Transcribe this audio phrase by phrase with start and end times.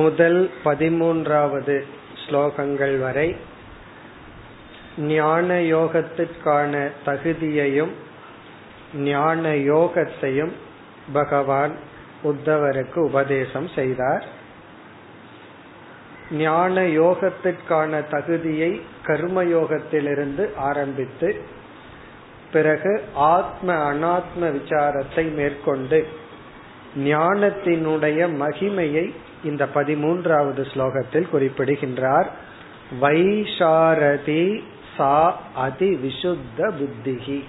[0.00, 1.76] முதல் பதிமூன்றாவது
[2.22, 3.28] ஸ்லோகங்கள் வரை
[5.12, 6.72] ஞான யோகத்திற்கான
[7.06, 7.92] தகுதியையும்
[9.04, 10.54] ஞான யோகத்தையும்
[11.12, 11.74] பகவான்
[12.24, 14.24] உத்தவருக்கு உபதேசம் செய்தார்.
[16.38, 18.70] ஞான யோகத்திற்கான தகுதியை
[19.06, 21.28] கர்மயோகத்திலிருந்து ஆரம்பித்து
[22.52, 22.92] பிறகு
[23.34, 26.00] ஆத்ம அனாத்ம விசாரத்தை மேற்கொண்டு
[27.04, 29.06] ஞானத்தினுடைய மகிமையை
[29.44, 32.30] இந்த பதிமூன்றாவது ஸ்லோகத்தில் குறிப்பிடுகின்றார்
[33.00, 34.62] வைஷாரதி
[34.96, 37.44] சா அதி விசுத்த புத்திகி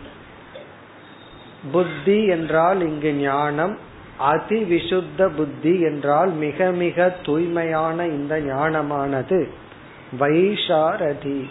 [1.72, 3.78] புத்தி என்றால் இங்கு ஞானம்
[4.18, 9.48] அதி விசுத்த புத்தி என்றால் மிக மிக தூய்மையான இந்த ஞானமானது.
[10.20, 11.46] வைஷாரதி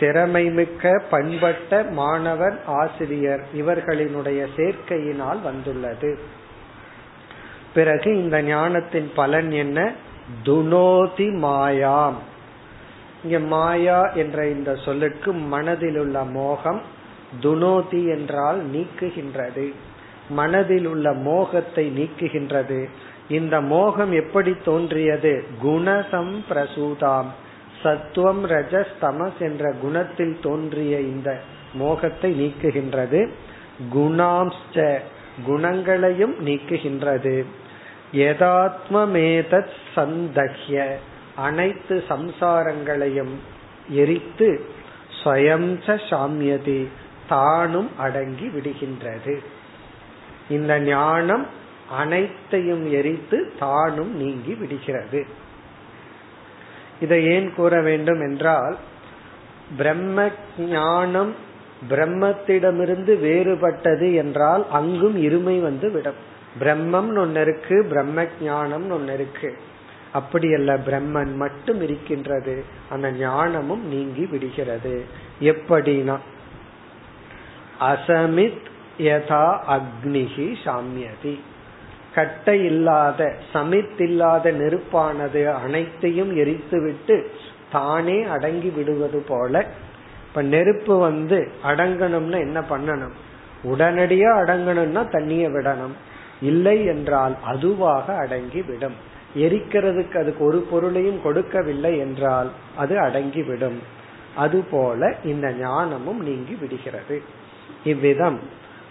[0.00, 6.18] திறமைமிக்க பண்பட்ட மாணவர் ஆசிரியர் இவர்களினுடைய சேர்க்கையினால் வந்துள்ளது.
[7.76, 9.92] பிறகு இந்த ஞானத்தின் பலன் என்ன?
[10.44, 12.18] துனோதி மாயாம்.
[13.24, 16.80] இங்க மாயா என்ற இந்த சொல்லுக்கு மனதில் உள்ள மோகம்
[17.42, 19.66] துனோதி என்றால் நீக்குகின்றது.
[20.28, 22.88] மனதில் உள்ள மோகத்தை நீக்குகின்றது.
[23.28, 25.44] இந்த மோகம் எப்படி தோன்றியது?
[25.64, 27.30] குணசம் பிரசூதாம்.
[27.82, 31.40] சத்துவம் ரஜஸ் தமஸ் என்ற குணத்தில் தோன்றிய இந்த
[31.74, 33.20] மோகத்தை நீக்குகின்றது.
[33.94, 34.98] குணாம்ஸ்ட
[35.46, 37.36] குணங்களையும் நீக்குகின்றது.
[38.12, 40.94] யதாத்மமேதத் சந்தஹ்ய.
[41.34, 43.34] அனைத்து சம்சாரங்களையும்
[43.88, 44.64] எரித்து
[45.24, 46.88] ஸ்வயம் சாமியதி.
[47.28, 49.38] தானும் அடங்கி விடுகின்றது.
[50.48, 51.46] இந்த ஞானம்
[51.90, 55.26] அனைத்தையும் எரித்து தானும் நீங்கி விடுகிறது.
[57.00, 58.76] இதை ஏன் கூற வேண்டும் என்றால்
[59.76, 60.28] பிரம்ம
[60.58, 61.34] ஞானம்
[61.90, 66.34] பிரம்மத்திடமிருந்து வேறுபட்டது என்றால் அங்கும் இருமை வந்து விடும்.
[66.60, 69.56] பிரம்மம்னு ஒன்னு இருக்கு பிரம்ம ஞானம்னு ஒன்னு இருக்கு.
[70.12, 75.04] அப்படி அல்ல பிரம்மன் மட்டும் இருக்கின்றது அந்த ஞானமும் நீங்கி விடுகிறது.
[75.40, 76.16] எப்படினா
[77.80, 78.64] அசமித்
[78.98, 81.40] யதா அக்னிகி சாமியதி.
[82.14, 87.26] கட்டை இல்லாத சமித் இல்லாத நெருப்பானது அனைத்தையும் எரித்துவிட்டு
[87.72, 89.66] தானே அடங்கி விடுவது போல
[90.28, 93.14] இப்ப நெருப்பு வந்து அடங்கணும்னா என்ன பண்ணணும்?
[93.64, 95.96] உடனடியா அடங்கணும்னா தண்ணிய விடணும்.
[96.40, 103.78] இல்லை என்றால் அதுவாக அடங்கி விடும் எரிக்கிறதுக்கு அதுக்கு ஒரு பொருளையும் கொடுக்கவில்லை என்றால் அது அடங்கிவிடும்.
[104.36, 107.22] அதுபோல இந்த ஞானமும் நீங்கி விடுகிறது.
[107.84, 108.40] இவ்விதம்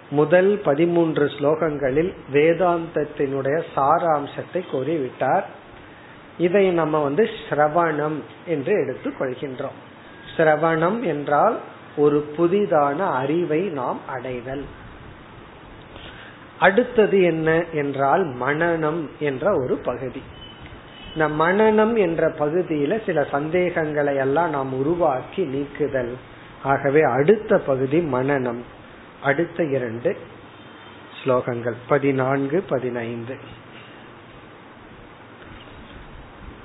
[0.09, 5.43] முதல் பதிமூன்று ஸ்லோகங்களில் வேதாந்தத்தினுடைய சாராம்சத்தை கூறிவிட்டார்.
[6.37, 9.79] இதை நம்ம வந்து ஸ்ரவணம் என்று எடுத்துக் கொள்கின்றோம்.
[10.37, 11.57] ஸ்ரவணம் என்றால்
[11.97, 14.63] ஒரு புதிதான அறிவை நாம் அடைதல்.
[16.58, 20.22] அடுத்தது என்ன என்றால் மனநம் என்ற ஒரு பகுதி
[21.14, 26.16] இந்த மனநம் என்ற பகுதியில சில சந்தேகங்களை எல்லாம் நாம் உருவாக்கி நீக்குதல்
[26.64, 28.62] ஆகவே அடுத்த பகுதி மனநம்
[29.22, 30.16] அடுத்த இரண்டு
[31.20, 33.36] ஸ்லோகங்கள் பதினான்கு பதினைந்து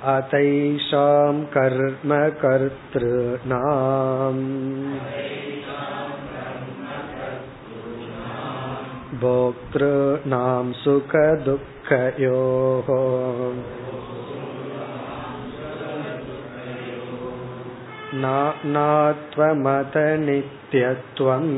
[0.06, 2.10] अतैषां कर्म
[2.42, 4.44] कर्तॄणाम्
[9.22, 12.88] भोक्तॄणां सुखदुःखयोः
[18.74, 21.50] नात्वमतनित्यत्वम्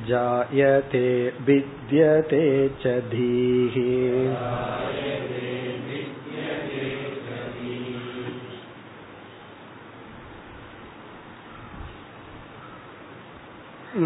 [0.07, 1.07] जायते
[1.47, 2.45] विद्यते
[2.83, 3.77] च धीः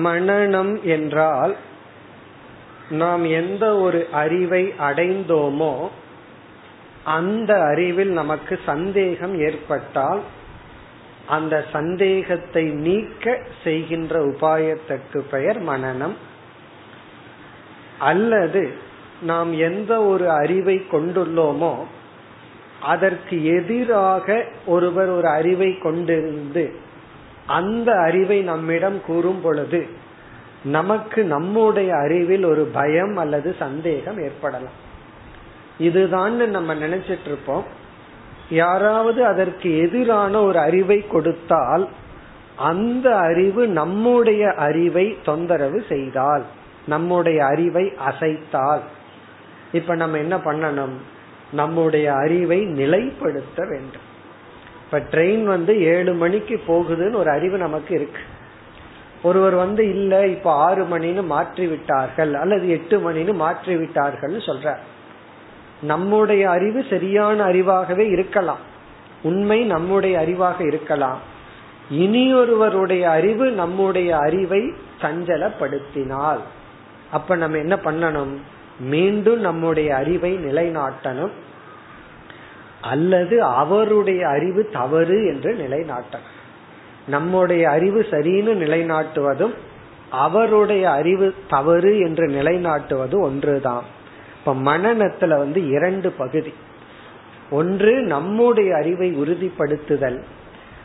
[0.05, 1.55] மனநம் என்றால்
[2.89, 5.75] நாம் எந்த ஒரு அறிவை அடைந்தோமோ
[7.05, 10.23] அந்த அறிவில் நமக்கு சந்தேகம் ஏற்பட்டால்
[11.30, 16.16] அந்த சந்தேகத்தை நீக்க செய்கின்ற உபாயத்திற்கு பெயர் மனநம்.
[18.00, 18.70] அல்லது
[19.22, 21.74] நாம் எந்த ஒரு அறிவை கொண்டுள்ளோமோ
[22.82, 26.66] அதற்கு எதிராக ஒருவர் ஒரு அறிவை கொண்டிருந்து
[27.46, 29.88] அந்த அறிவை நம்மிடம் கூறும் பொழுது
[30.64, 34.78] நமக்கு நம்முடைய அறிவில் ஒரு பயம் அல்லது சந்தேகம் ஏற்படலாம்.
[35.78, 37.66] இதுதான் நம்ம நினைச்சிட்டு இருப்போம்.
[38.50, 41.88] யாராவது அதற்கு எதிரான ஒரு அறிவை கொடுத்தால்
[42.56, 46.44] அந்த அறிவு நம்முடைய அறிவை தொந்தரவு செய்தால்
[46.88, 48.80] நம்முடைய அறிவை அசைத்தால்.
[49.72, 50.96] இப்ப நம்ம என்ன பண்ணணும்?
[51.52, 54.08] நம்முடைய அறிவை நிலைப்படுத்த வேண்டும்.
[54.86, 58.22] இப்ப ட்ரெயின் வந்து ஏழு மணிக்கு போகுதுன்னு ஒரு அறிவு நமக்கு இருக்கு.
[59.24, 64.78] ஒருவர் வந்து இல்ல இப்ப ஆறு மணின்னு மாற்றி விட்டார்கள் அல்லது எட்டு மணின்னு மாற்றி விட்டார்கள் சொல்ற
[65.82, 68.58] நம்முடைய அறிவு சரியான அறிவாகவே இருக்கலாம்.
[69.22, 71.20] உண்மை நம்முடைய அறிவாக இருக்கலாம்.
[71.94, 76.40] இனியொருவருடைய அறிவு நம்முடைய அறிவை சஞ்சலப்படுத்தினால்.
[77.12, 78.38] அப்ப நம்ம என்ன பண்ணணும்?
[78.80, 81.32] மீண்டும் நம்முடைய அறிவை நிலைநாட்டணும்.
[82.82, 86.38] அல்லது அவருடைய அறிவு தவறு என்று நிலைநாட்டணும்.
[87.08, 89.54] நம்முடைய அறிவு சரின்னு நிலைநாட்டுவதும்
[90.10, 93.84] அவருடைய அறிவு தவறு என்று நிலைநாட்டுவது ஒன்றுதான்.
[94.40, 96.54] இப்ப மனநத்துல வந்து இரண்டு பகுதி.
[97.52, 100.20] ஒன்று நம்முடைய அறிவை உறுதிப்படுத்துதல்.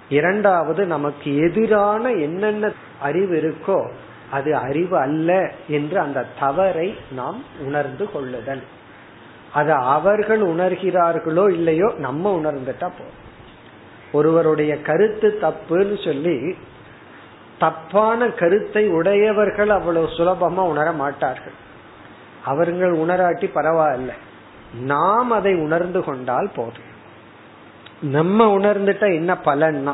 [0.09, 3.91] இரண்டாவது நமக்கு எதிரான என்னென்ன அறிவு இருக்கோ
[4.31, 8.63] அது அறிவு அல்ல என்று அந்த தவறை நாம் உணர்ந்து கொள்ளுதல்.
[9.53, 13.23] அது அவர்கள் உணர்கிறார்களோ இல்லையோ நம்ம உணர்ந்துட்டா போதும்.
[14.13, 16.57] ஒருவருடைய கருத்து தப்புன்னு சொல்லி
[17.59, 21.53] தப்பான கருத்தை உடையவர்கள் அவ்வளவு சுலபமா உணர மாட்டார்கள்.
[22.45, 24.13] அவர்கள் உணராட்டி பரவாயில்ல.
[24.81, 26.93] நாம் அதை உணர்ந்து கொண்டால் போதும்.
[28.01, 29.93] நம்ம உணர்ந்துட்டா என்ன பலன்னா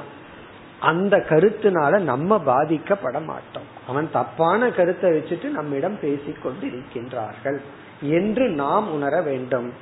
[0.80, 3.68] அந்த கருத்துனால நம்ம பாதிக்கப்பட மாட்டோம்.
[3.88, 7.60] அவன் தப்பான கருத்தை வச்சுட்டு நம்மிடம் பேசிக்கொண்டு இருக்கின்றார்கள்
[8.00, 9.72] என்று நாம் உணர வேண்டும்.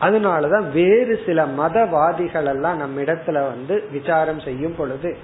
[0.00, 5.16] அதனாலதான் வேறு சில மதவாதிகள் எல்லாம் நம்ம இடத்துல வந்து விசாரம் செய்யும் பொழுது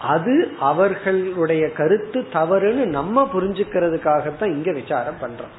[0.00, 5.54] அது அவர்களுடைய கருத்து தவறுன்னு நம்ம புரிஞ்சுக்கிறதுக்காகத்தான் இங்க விசாரம் பண்றோம்.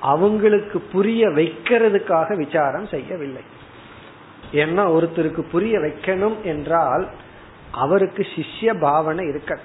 [0.00, 3.42] அவங்களுக்கு புரிய வைக்கிறதுக்காக விசாரம் செய்யவில்லை.
[4.52, 7.08] ஏன்னா ஒருத்தருக்கு புரிய வைக்கணும் என்றால்
[7.72, 9.58] அவருக்கு சிஷ்ய பாவனை இருக்க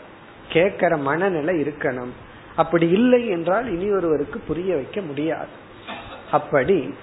[0.50, 2.10] கேட்கிற மனநிலை இருக்கணும்.
[2.56, 5.48] அப்படி இல்லை என்றால் இனி ஒருவருக்கு புரிய வைக்க முடியாது.
[6.32, 6.94] அப்படி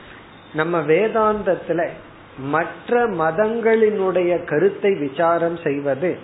[0.52, 1.88] நம்ம வேதாந்தத்துல
[2.38, 6.18] மற்ற மதங்களினுடைய கருத்தை விசாரம் செய்வது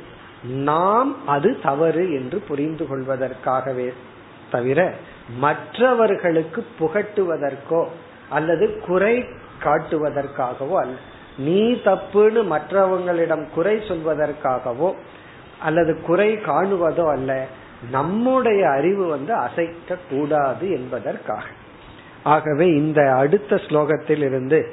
[0.44, 3.92] நாம் அது தவறு என்று புரிந்து கொள்வதற்காகவே.
[4.50, 4.92] தவிர
[5.38, 7.86] மற்றவர்களுக்கு புகட்டுவதற்கோ
[8.28, 9.24] அல்லது குறை
[9.64, 10.96] காட்டுவதற்காகவோ அல்ல.
[11.38, 14.94] நீ தப்புன்னு மற்றவங்களிடம் குறை சொல்வதற்காகவோ
[15.60, 17.46] அல்லது குறை காணுவதோ அல்ல.
[17.90, 21.42] நம்முடைய அறிவு வந்து அசைக்க கூடாது என்பதற்காக.
[22.22, 24.70] ஆகவே இந்த அடுத்த ஸ்லோகத்தில் இருந்து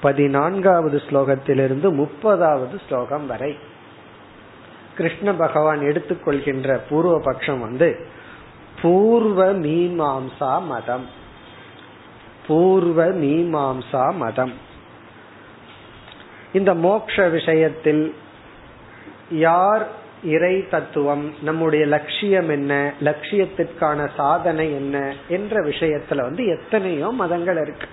[0.00, 3.58] பதினான்காவது ஸ்லோகத்திலிருந்து முப்பதாவது ஸ்லோகம் வரை
[4.96, 8.06] கிருஷ்ண பகவான் எடுத்துக்கொள்கின்ற பூர்வ பட்சம் வந்து
[8.82, 11.06] பூர்வ மீமாம்சா மதம்.
[12.46, 14.52] பூர்வ மீமாம்சா மதம்.
[16.52, 18.14] இந்த மோக்ஷ விஷயத்தில்
[19.30, 19.86] யார்
[20.24, 27.86] இறை தத்துவம் நம்முடைய லட்சியம் என்ன லட்சியத்திற்கான சாதனை என்ன என்ற விஷயத்துல வந்து எத்தனையோ மதங்கள் இருக்கு.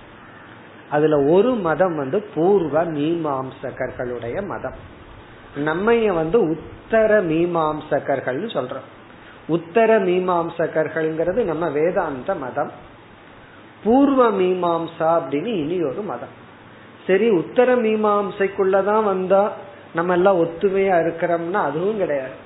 [0.90, 4.96] அதுல ஒரு மதம் வந்து பூர்வ மீமாம்சகர்களுடைய மதம்.
[5.56, 8.88] நம்ம வந்து உத்தர மீமாம்சகர்கள் சொல்றோம்.
[9.48, 12.70] உத்தர மீமாம்சகர்கள்ங்கிறது நம்ம வேதாந்த மதம்.
[13.84, 16.34] பூர்வ மீமாம்சா அப்படின்னு இனி ஒரு மதம்.
[17.06, 19.52] சரி உத்தர மீமாம்சைக்குள்ளதான் வந்தா
[19.94, 22.36] நம்ம எல்லாம் ஒத்துமையா இருக்கிறோம்னா அதுவும் கிடையாது.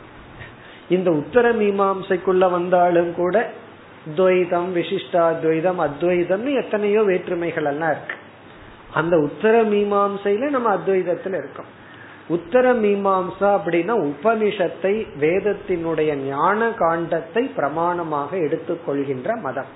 [0.88, 3.50] இந்த உத்தர மீமாம்சைக்குள்ள வந்தாலும் கூட
[4.16, 8.14] துவைதம் விசிஷ்டாத்வைதம் அத்வைதம்னு எத்தனையோ வேற்றுமைகள் எல்லாம் இருக்கு.
[8.94, 11.80] அந்த உத்தர மீமாம்சையில நம்ம அத்வைதத்துல இருக்கோம்.
[12.34, 19.70] உத்தர மீமாம்சா அப்படின்னா உபனிஷத்தை வேதத்தினுடைய ஞான காண்டத்தை பிரமாணமாக எடுத்துக்கொள்கின்ற மதம்.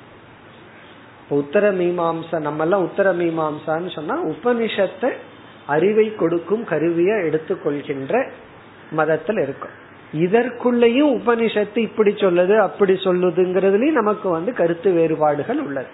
[1.40, 5.10] உத்தர மீமாம்சா நம்ம எல்லாம் உத்தர மீமாம்சான்னு சொன்னா உபனிஷத்தை
[5.74, 8.14] அறிவை கொடுக்கும் கருவியை எடுத்துக்கொள்கின்ற
[8.90, 9.74] மதத்தில் இருக்கும்.
[10.24, 15.90] இதற்குள்ளேயும் உபனிஷத்து இப்படி சொல்லுது அப்படி சொல்லுதுங்கிறதுலயும் நமக்கு வந்து கருத்து வேறுபாடுகள் உள்ளது.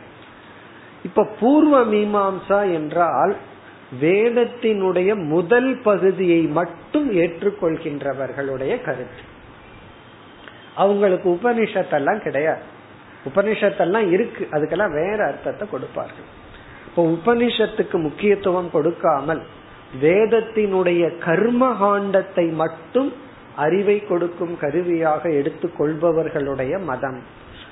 [1.05, 3.33] இப்ப பூர்வ மீமாம்சா என்றால்
[4.01, 9.31] வேதத்தினுடைய முதல் பகுதியை மட்டும் ஏற்றுக்கொள்கின்றவர்களுடைய கருத்து.
[10.77, 12.63] அவங்களுக்கு உபனிஷத்தெல்லாம் கிடையாது.
[13.35, 14.49] உபனிஷத்தெல்லாம் இருக்கு.
[14.51, 16.41] அதுக்கெல்லாம் வேற அர்த்தத்தை கொடுப்பார்கள்.
[16.87, 19.43] இப்போ உபனிஷத்துக்கு முக்கியத்துவம் கொடுக்காமல்
[20.03, 23.13] வேதத்தினுடைய கர்ம காண்டத்தை மட்டும்
[23.57, 27.23] அறிவை கொடுக்கும் கருவியாக எடுத்துக் கொள்பவர்களுடைய மதம்.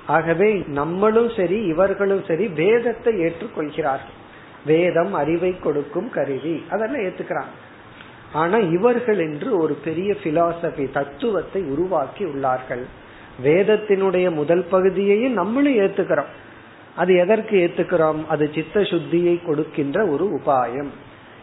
[0.07, 4.19] ஆகவே நம்மளும் சரி இவர்களும் சரி வேதத்தை ஏற்றுக்கொள்கிறார்கள்.
[4.67, 6.65] வேதம் அறிவை கொடுக்கும் கருவி.
[6.71, 7.69] அதெல்லாம் ஏத்துக்கிறாங்க
[8.33, 12.83] ஆனா இவர்கள் என்று ஒரு பெரிய பிலாசபி தத்துவத்தை உருவாக்கி உள்ளார்கள்.
[13.45, 16.31] வேதத்தினுடைய முதல் பகுதியையும் நம்மளும் ஏத்துக்கிறோம்.
[16.97, 18.27] அது எதற்கு ஏத்துக்கிறோம்?
[18.27, 20.89] அது சித்த சுத்தியை கொடுக்கின்ற ஒரு உபாயம்.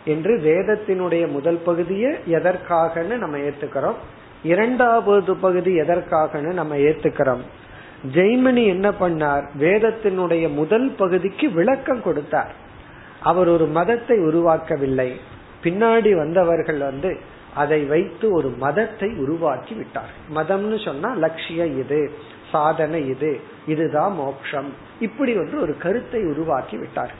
[0.05, 3.95] என்று வேதத்தினுடைய முதல் பகுதியை எதற்காகன்னு நம்ம ஏத்துக்கிறோம்.
[4.43, 7.41] இரண்டாவது பகுதி எதற்காகன்னு நம்ம ஏத்துக்கிறோம்.
[8.13, 9.47] ஜெய்மனி என்ன பண்ணார்?
[9.59, 12.65] வேதத்தினுடைய முதல் பகுதிக்கு விளக்கம் கொடுத்தார்.
[13.19, 15.11] அவர் ஒரு மதத்தை உருவாக்கவில்லை.
[15.63, 17.17] பின்னாடி வந்தவர்கள் வந்து
[17.53, 20.09] அதை வைத்து ஒரு மதத்தை உருவாக்கி விட்டார்.
[20.35, 22.11] மதம்னு சொன்னா லட்சியம் இது
[22.51, 24.73] சாதனை இது இதுதான் மோட்சம்.
[24.99, 27.11] இப்படி வந்து ஒரு கருத்தை உருவாக்கி விட்டார்.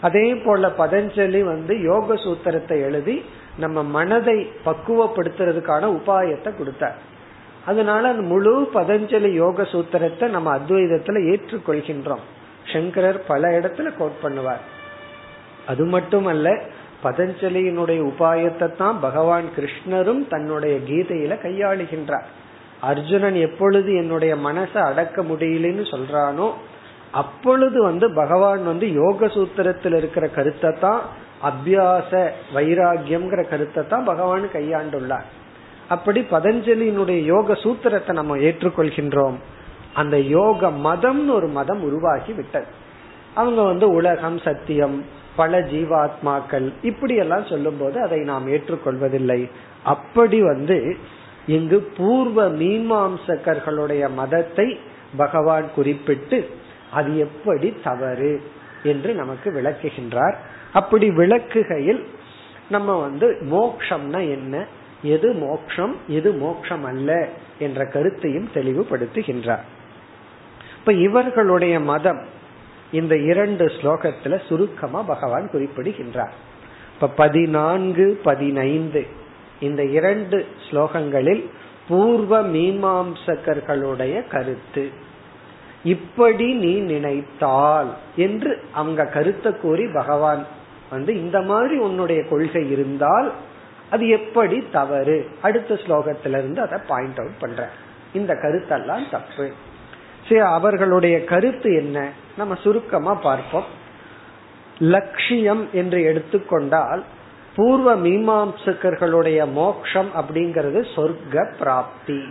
[0.00, 3.24] அதே போல பதஞ்சலி வந்து யோக சூத்திரத்தை எழுதி
[3.56, 6.94] நம்ம மனதை பக்குவப்படுத்துறதுக்கான உபாயத்தை கொடுத்தார்.
[7.66, 12.24] அதனால அந்த முழு பதஞ்சலி யோக சூத்திரத்தை நம்ம அத்வைதத்துல ஏற்றுக்கொள்கின்றோம்.
[12.64, 14.60] சங்கரர் பல இடத்துல கோட் பண்ணுவார்.
[15.70, 16.48] அது மட்டுமல்ல
[17.04, 22.26] பதஞ்சலியினுடைய உபாயத்தை தான் பகவான் கிருஷ்ணரும் தன்னுடைய கீதையில கையாளுகின்றார்.
[22.90, 26.48] அர்ஜுனன் எப்பொழுது என்னுடைய மனசை அடக்க முடியலன்னு சொல்றானோ
[27.12, 31.00] அப்பொழுது வந்து பகவான் வந்து யோக சூத்திரத்தில் இருக்கிற கருத்தை தான்
[31.50, 32.10] அபியாச
[32.54, 35.28] வைராகியம்ங்கிற கருத்தை தான் பகவான் கையாண்டுள்ளார்.
[35.88, 39.38] அப்படி பதஞ்சலியினுடைய யோக சூத்திரத்தை நம்ம ஏற்றுக்கொள்கின்றோம்.
[40.00, 42.68] அந்த யோக மதம்னு ஒரு மதம் உருவாகி விட்டது
[43.34, 44.98] அவங்க வந்து உலகம் சத்தியம்
[45.38, 49.40] பல ஜீவாத்மாக்கள் இப்படி எல்லாம் சொல்லும் போது அதை நாம் ஏற்றுக்கொள்வதில்லை.
[49.84, 50.78] அப்படி வந்து
[51.46, 54.68] இங்கு பூர்வ மீமாம்சகர்களுடைய மதத்தை
[55.16, 56.38] பகவான் குறிப்பிட்டு
[56.92, 58.32] அது எப்படி தவறு
[58.82, 60.36] என்று நமக்கு விளக்குகின்றார்.
[60.72, 62.02] அப்படி விளக்குகையில்
[62.70, 64.54] நம்ம வந்து மோக்ஷம்னா என்ன?
[65.02, 65.94] எது மோக்ஷம்?
[66.08, 67.10] எது மோக்ஷம் அல்ல
[67.58, 69.64] என்ற கருத்தையும் தெளிவுபடுத்துகின்றார்.
[70.78, 72.20] இப்ப இவர்களுடைய மதம்
[72.92, 76.32] இந்த இரண்டு ஸ்லோகத்துல சுருக்கமா பகவான் குறிப்பிடுகின்றார்.
[76.94, 79.06] இப்ப பதினான்கு பதினைந்து
[79.60, 81.44] இந்த இரண்டு ஸ்லோகங்களில்
[81.88, 84.90] பூர்வ மீமாம்சகர்களுடைய கருத்து.
[85.84, 90.46] இப்படி நீ நினைத்தால் என்று அவங்க கருத்தை கூறி பகவான்
[90.90, 93.32] வந்து இந்த மாதிரி உன்னுடைய கொள்கை இருந்தால்
[93.90, 95.28] அது எப்படி தவறு?
[95.42, 97.68] அடுத்த ஸ்லோகத்திலிருந்து அதை பாயிண்ட் அவுட் பண்ற
[98.12, 99.52] இந்த கருத்தெல்லாம் தப்பு.
[100.28, 102.08] சரி அவர்களுடைய கருத்து என்ன?
[102.36, 103.64] நம்ம சுருக்கமா பார்ப்போம்.
[104.78, 107.04] லட்சியம் என்று எடுத்துக்கொண்டால்
[107.56, 112.22] பூர்வ மீமாம்சகர்களுடைய மோக்ஷம் அப்படிங்கிறது சொர்க்க பிராப்தி.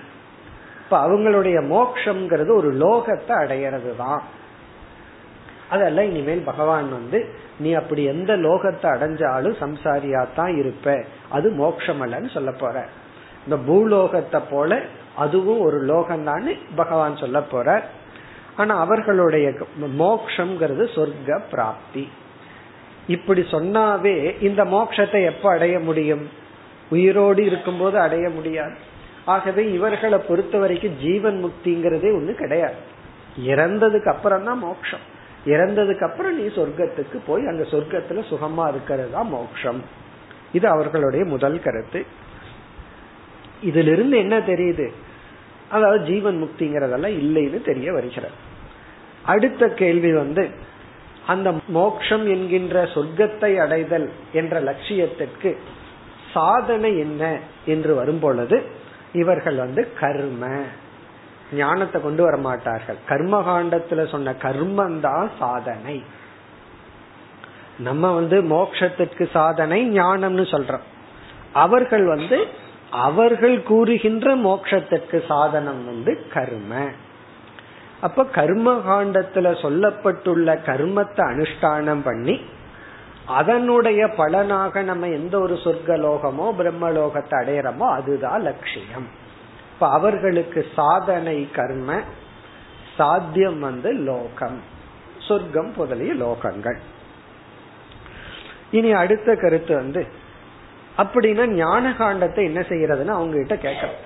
[0.83, 4.21] இப்ப அவங்களுடைய மோக்ஷங்கிறது ஒரு லோகத்தை அடையிறது தான்
[5.69, 11.03] அதெல்லாம் இனிமேல் பகவான் வந்து நீ அப்படி எந்த லோகத்தை அடைஞ்சாலும் சம்சாரியா தான் இருப்ப.
[11.29, 12.85] அது மோக்ஷம் அல்லன்னு சொல்ல போற.
[13.43, 14.81] இந்த பூலோகத்தை போல
[15.17, 17.67] அதுவும் ஒரு லோகம் தான் பகவான் சொல்ல போற.
[18.55, 19.47] ஆனா அவர்களுடைய
[19.99, 22.09] மோக்ஷங்கிறது சொர்க்க பிராப்தி.
[23.07, 26.25] இப்படி சொன்னாவே இந்த மோக்ஷத்தை எப்ப அடைய முடியும்?
[26.89, 28.75] உயிரோடு இருக்கும்போது அடைய முடியாது.
[29.25, 32.79] ஆகவே இவர்களை பொறுத்த வரைக்கும் ஜீவன் முக்திங்கிறதே ஒண்ணு கிடையாது.
[33.45, 35.05] இறந்ததுக்கு அப்புறம் தான் மோக்ஷம்.
[35.45, 39.81] இறந்ததுக்கு அப்புறம் நீ சொர்க்கத்துக்கு போய் அங்க சொர்க்கத்துல சுகமா இருக்கிறது தான் மோக்ஷம்.
[40.53, 42.05] இது அவர்களுடைய முதல் கருத்து.
[43.61, 44.87] இதிலிருந்து என்ன தெரியுது?
[45.71, 48.33] அதாவது ஜீவன் முக்திங்கிறதெல்லாம் இல்லைன்னு தெரிய வருகிறது.
[49.25, 50.49] அடுத்த கேள்வி வந்து
[51.25, 55.57] அந்த மோக்ஷம் என்கின்ற சொர்க்கத்தை அடைதல் என்ற லட்சியத்திற்கு
[56.33, 58.65] சாதனை என்ன என்று வரும்பொழுது
[59.13, 60.45] இவர்கள் வந்து கர்ம
[61.53, 62.97] ஞானத்தை கொண்டு வர மாட்டார்கள்.
[63.07, 66.03] கர்மகாண்டத்துல சொன்ன கர்மந்தான் சாதனை.
[67.79, 70.85] நம்ம வந்து மோக்ஷத்திற்கு சாதனை ஞானம்னு சொல்றோம்.
[71.53, 72.47] அவர்கள் வந்து
[73.01, 76.73] அவர்கள் கூறுகின்ற மோட்சத்திற்கு சாதனம் வந்து கர்ம.
[78.01, 82.41] அப்ப கர்ம காண்டத்துல சொல்லப்பட்டுள்ள கர்மத்தை அனுஷ்டானம் பண்ணி
[83.25, 89.07] அதனுடைய பலனாக நம்ம எந்த ஒரு சொர்க்கலோகமோ பிரம்மலோகத்தை அடையிறோமோ அதுதான் லட்சியம்.
[89.73, 91.99] இப்ப அவர்களுக்கு சாதனை கர்ம
[92.97, 94.59] சாத்தியம் வந்து லோகம்.
[95.19, 96.77] சொர்க்கம் முதலிய லோகங்கள்.
[98.71, 100.01] இனி அடுத்த கருத்து வந்து
[100.97, 103.97] அப்படின்னா ஞான காண்டத்தை என்ன செய்யறதுன்னு அவங்க கிட்ட கேட்கறோம்.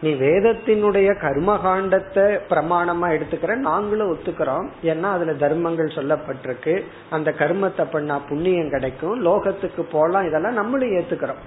[0.00, 4.66] நீ வேதத்தினுடைய கர்ம காண்டத்தை பிரமாணமா எடுத்துக்கிற நாங்களும் ஒத்துக்கிறோம்.
[4.82, 6.74] ஏன்னா அதுல தர்மங்கள் சொல்லப்பட்டிருக்கு.
[7.10, 9.24] அந்த கர்மத்தை பண்ணா புண்ணியம் கிடைக்கும்.
[9.24, 11.40] லோகத்துக்கு போலாம் இதெல்லாம் நம்மளும் ஏத்துக்கிறோம்.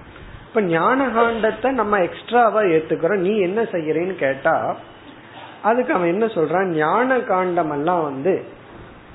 [0.48, 3.24] இப்ப ஞான காண்டத்தை நம்ம எக்ஸ்ட்ராவா ஏத்துக்கிறோம்.
[3.28, 4.76] நீ என்ன செய்யறேன்னு கேட்டா
[5.62, 6.68] அதுக்கு அவன் என்ன சொல்றான்?
[6.76, 8.34] ஞான காண்டம் எல்லாம் வந்து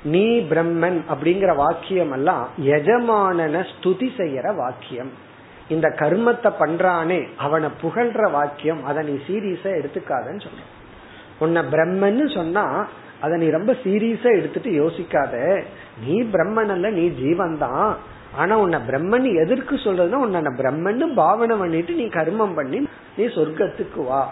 [0.05, 5.13] நீ பிரம்மன் அப்படிங்கிற வாக்கியம் எல்லாம் எஜமானன ஸ்துதி செய்யற வாக்கியம்.
[5.69, 10.63] இந்த கர்மத்தை பண்றானே அவனை புகழ்ற வாக்கியம் அதை நீ சீரியஸா எடுத்துக்காதன்னு சொல்ற
[11.41, 12.87] உன்னை பிரம்மன்னு சொன்னா
[13.21, 15.65] அதை நீ ரொம்ப சீரியஸா எடுத்துட்டு யோசிக்காத.
[16.05, 17.97] நீ பிரம்மன் அல்ல நீ ஜீவன் தான்
[18.37, 22.79] ஆனா உன்னை பிரம்மன் எதற்கு சொல்றதுன்னா உன்னை பிரம்மன்னு பாவனை பண்ணிட்டு நீ கர்மம் பண்ணி
[23.17, 24.23] நீ சொர்க்கத்துக்கு வா.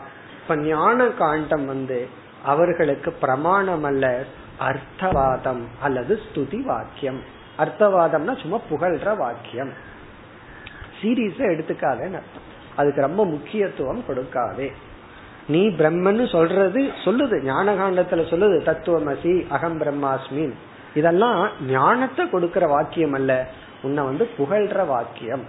[0.42, 2.08] இப்ப ஞான காண்டம் வந்து
[2.42, 4.24] அவர்களுக்கு பிரமாணம் அல்ல
[4.68, 7.20] அர்த்தவாதம் அல்லது ஸ்துதி வாக்கியம்.
[7.58, 9.72] அர்த்தவாதம்னா சும்மா புகழ்ற வாக்கியம்.
[11.02, 12.46] சீரியஸா எடுத்துக்காதேன்னு அர்த்தம்.
[12.76, 14.72] அதுக்கு ரொம்ப முக்கியத்துவம் கொடுக்காதே.
[15.48, 17.42] நீ பிரம்மன்னு சொல்றது சொல்லுது.
[17.42, 20.52] ஞான காண்டத்துல சொல்லுது தத்துவமசி அகம் பிரம்மாஸ்மின்.
[20.94, 23.46] இதெல்லாம் ஞானத்தை கொடுக்கிற வாக்கியம் அல்ல.
[23.82, 25.44] உன்னை வந்து புகழ்ற வாக்கியம்.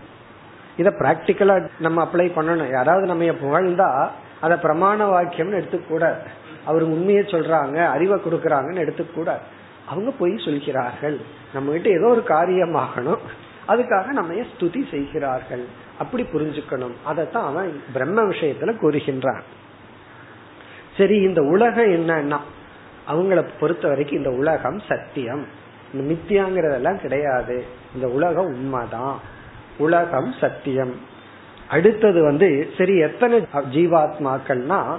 [0.78, 2.72] இத பிராக்டிக்கலா நம்ம அப்ளை பண்ணணும்.
[2.72, 6.22] யாராவது நம்ம புகழ்ந்தா அத பிரமாண வாக்கியம்னு எடுத்துக்கூடாது.
[6.66, 9.44] அவர் உண்மையை சொல்றாங்க அறிவை கொடுக்கறாங்கன்னு எடுத்துக்கூடாது.
[9.88, 11.20] அவங்க போய் சொல்கிறார்கள்.
[11.54, 13.24] நம்ம கிட்ட ஏதோ ஒரு காரியம் ஆகணும்
[13.68, 15.66] அதுக்காக நம்ம ஸ்துதி செய்கிறார்கள்?
[16.00, 16.94] அப்படி புரிஞ்சுக்கணும்.
[17.04, 19.42] அதைத்தான் அவன் பிரம்ம விஷயத்துல கூறுகின்றான்.
[20.98, 22.38] சரி இந்த உலகம் என்னன்னா?
[23.10, 25.46] அவங்கள பொறுத்த வரைக்கும் இந்த உலகம் சத்தியம்.
[25.94, 27.66] இந்த மித்தியாங்கிறதெல்லாம் கிடையாது.
[27.94, 29.20] இந்த உலகம் உண்மைதான்.
[29.78, 30.96] உலகம் சத்தியம்.
[31.70, 34.98] அடுத்தது வந்து சரி எத்தனை ஜீவாத்மாக்கள்னா?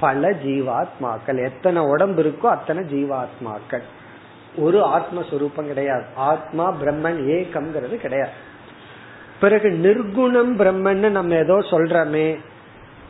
[0.00, 1.44] பல ஜீவாத்மாக்கள்.
[1.44, 3.82] எத்தனை உடம்பு இருக்கோ அத்தனை ஜீவாத்மாக்கள்.
[4.56, 6.04] ஒரு ஆத்மஸ்வரூபம் கிடையாது.
[6.14, 8.30] ஆத்மா பிரம்மன் ஏகம்ங்கிறது கிடையாது.
[9.40, 12.38] பிறகு நிர்குணம் பிரம்மன்னு நம்ம ஏதோ சொல்றமே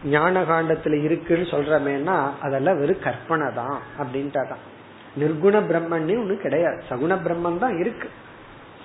[0.04, 4.64] ஞான காண்டத்துல இருக்குன்னு சொல்றமேனா அதெல்லாம் வெறும் கற்பனை தான் அப்படின்ட்டாதான்.
[5.20, 6.82] நிர்குண பிரம்மன் ஒண்ணு கிடையாது.
[6.90, 8.09] சகுண பிரம்மன் தான் இருக்கு.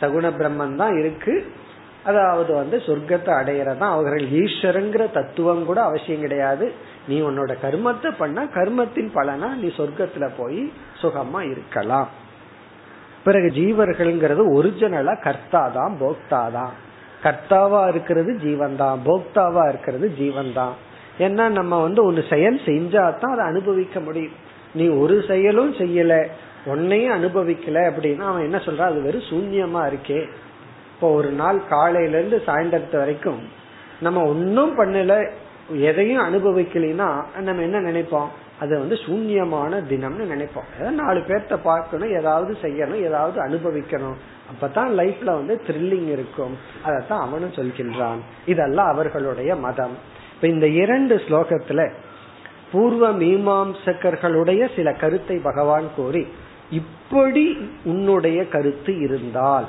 [0.02, 1.52] சகுண பிரம்மன் தான் இருக்கு.
[2.04, 6.72] அதாவது வந்து சொர்க்கத்தை அடையறதா அவர்கள் ஈஸ்வரங்கிற தத்துவம் கூட அவசியம் கிடையாது.
[7.08, 10.72] நீ உன்னோட கர்மத்தை பண்ண கர்மத்தின் பலனா நீ சொர்க்கத்துல போய்
[11.02, 12.10] சுகமா இருக்கலாம்.
[13.26, 16.74] பிறகு ஜீவர்கள்ங்கிறது ஒரிஜினலா கர்த்தா தான் போக்தா தான்
[17.24, 20.76] கர்த்தாவா இருக்கிறது ஜீவன் தான் போக்தாவா இருக்கிறது ஜீவன் தான்
[21.20, 24.38] ஏன்னா நம்ம வந்து ஒரு செயல் செஞ்சா தான் அதை அனுபவிக்க முடியும்.
[24.76, 26.14] நீ ஒரு செயலும் செய்யல
[26.66, 30.20] உன்னையும் அனுபவிக்கல அப்படின்னா அவன் என்ன சொல்றான் அது வெறும் சூன்யமா இருக்கே.
[30.94, 33.42] இப்போ ஒரு நாள் காலையில இருந்து சாயந்தரத்து வரைக்கும்
[34.06, 35.14] நம்ம ஒன்னும் பண்ணல
[35.90, 37.10] எதையும் அனுபவிக்கலைன்னா
[37.48, 38.30] நம்ம என்ன நினைப்போம்?
[38.62, 40.70] அது வந்து சூன்யமான தினம்னு நினைப்போம்.
[40.76, 44.18] ஏதாவது நாலு பேர்த்த பார்க்கணும் ஏதாவது செய்யணும் ஏதாவது அனுபவிக்கணும்.
[44.52, 46.58] அப்பதான் லைஃப்ல வந்து த்ரில்லிங் இருக்கும்.
[46.86, 48.22] அதத்தான் அவனும் சொல்கின்றான்.
[48.46, 49.96] இதெல்லாம் அவர்களுடைய மதம்.
[50.36, 51.94] இப்ப இந்த இரண்டு ஸ்லோகத்துல
[52.72, 56.28] பூர்வ மீமாம்சகர்களுடைய சில கருத்தை பகவான் கூறி
[56.72, 59.68] இப்படி உன்னுடைய கருத்து இருந்தால்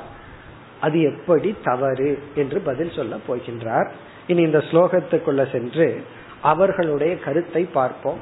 [0.81, 3.89] அது எப்படி தவறு என்று பதில் சொல்ல போகின்றார்.
[4.27, 6.03] இனி இந்த ஸ்லோகத்துக்குள்ள சென்று
[6.41, 8.19] அவர்களுடைய கருத்தை பார்ப்போம்.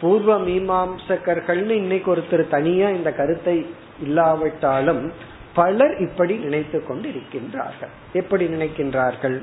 [0.00, 3.56] பூர்வ மீமாம்சகர்கள்னு இன்னைக்கு ஒருத்தர் தனியா இந்த கருத்தை
[4.02, 5.12] இல்லாவிட்டாலும்
[5.54, 9.38] பலர் இப்படி நினைத்து கொண்டு இருக்கின்றார்கள் எப்படி நினைக்கின்றார்கள்?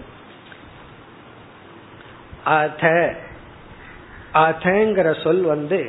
[2.43, 2.83] அத
[4.33, 5.79] அதங்கிற சொல் வந்து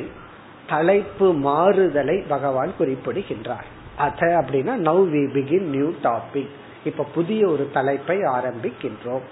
[0.67, 3.67] தலைப்பு மாறுதலை பகவான் குறிப்பிடுகின்றார்.
[3.97, 6.53] அத அப்படின்னா now we begin new topic
[6.83, 9.25] இப்ப புதிய ஒரு தலைப்பை ஆரம்பிக்கின்றோம்.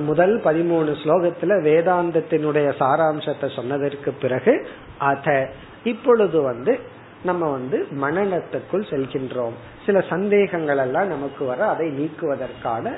[0.00, 5.50] முதல் பதிமூணு ஸ்லோகத்துல வேதாந்தத்தினுடைய சாராம்சத்தை சொன்னதற்கு பிறகு அத
[5.84, 6.80] இப்பொழுது வந்து
[7.22, 9.52] நம்ம வந்து மனநத்துக்குள் செல்கின்றோம்.
[9.86, 12.92] சில சந்தேகங்கள் எல்லாம் நமக்கு வர அதை நீக்குவதற்கான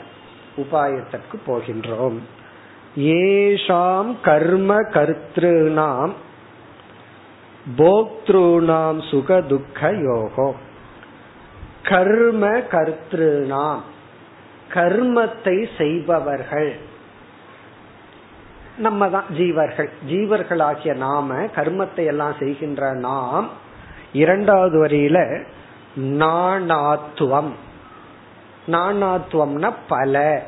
[0.56, 2.16] உபாயத்திற்கு போகின்றோம்.
[2.96, 6.12] ஏஷாம் கர்ம கர்த்திருநாம்
[7.78, 10.54] போக்திருநாம் சுக துக்க யோகோ
[11.82, 13.80] கர்ம கர்த்திருநாம்
[14.72, 16.76] கர்மத்தை செய்பவர்கள்.
[18.78, 19.88] நம்ம தான் ஜீவர்கள்.
[20.08, 23.48] ஜீவர்களாகிய நாம கர்மத்தை எல்லாம் செய்கின்ற நாம்
[24.12, 25.44] இரண்டாவது வரியில
[25.96, 27.50] நாணாத்துவம்.
[28.66, 30.42] நாணாத்துவம்னா பல.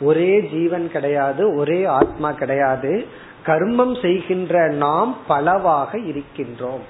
[0.00, 3.06] ஒரே ஜீவன் கிடையாது ஒரே ஆத்மா கிடையாது.
[3.46, 6.82] கர்மம் செய்கின்ற நாம் பலவாக இருக்கின்றோம்.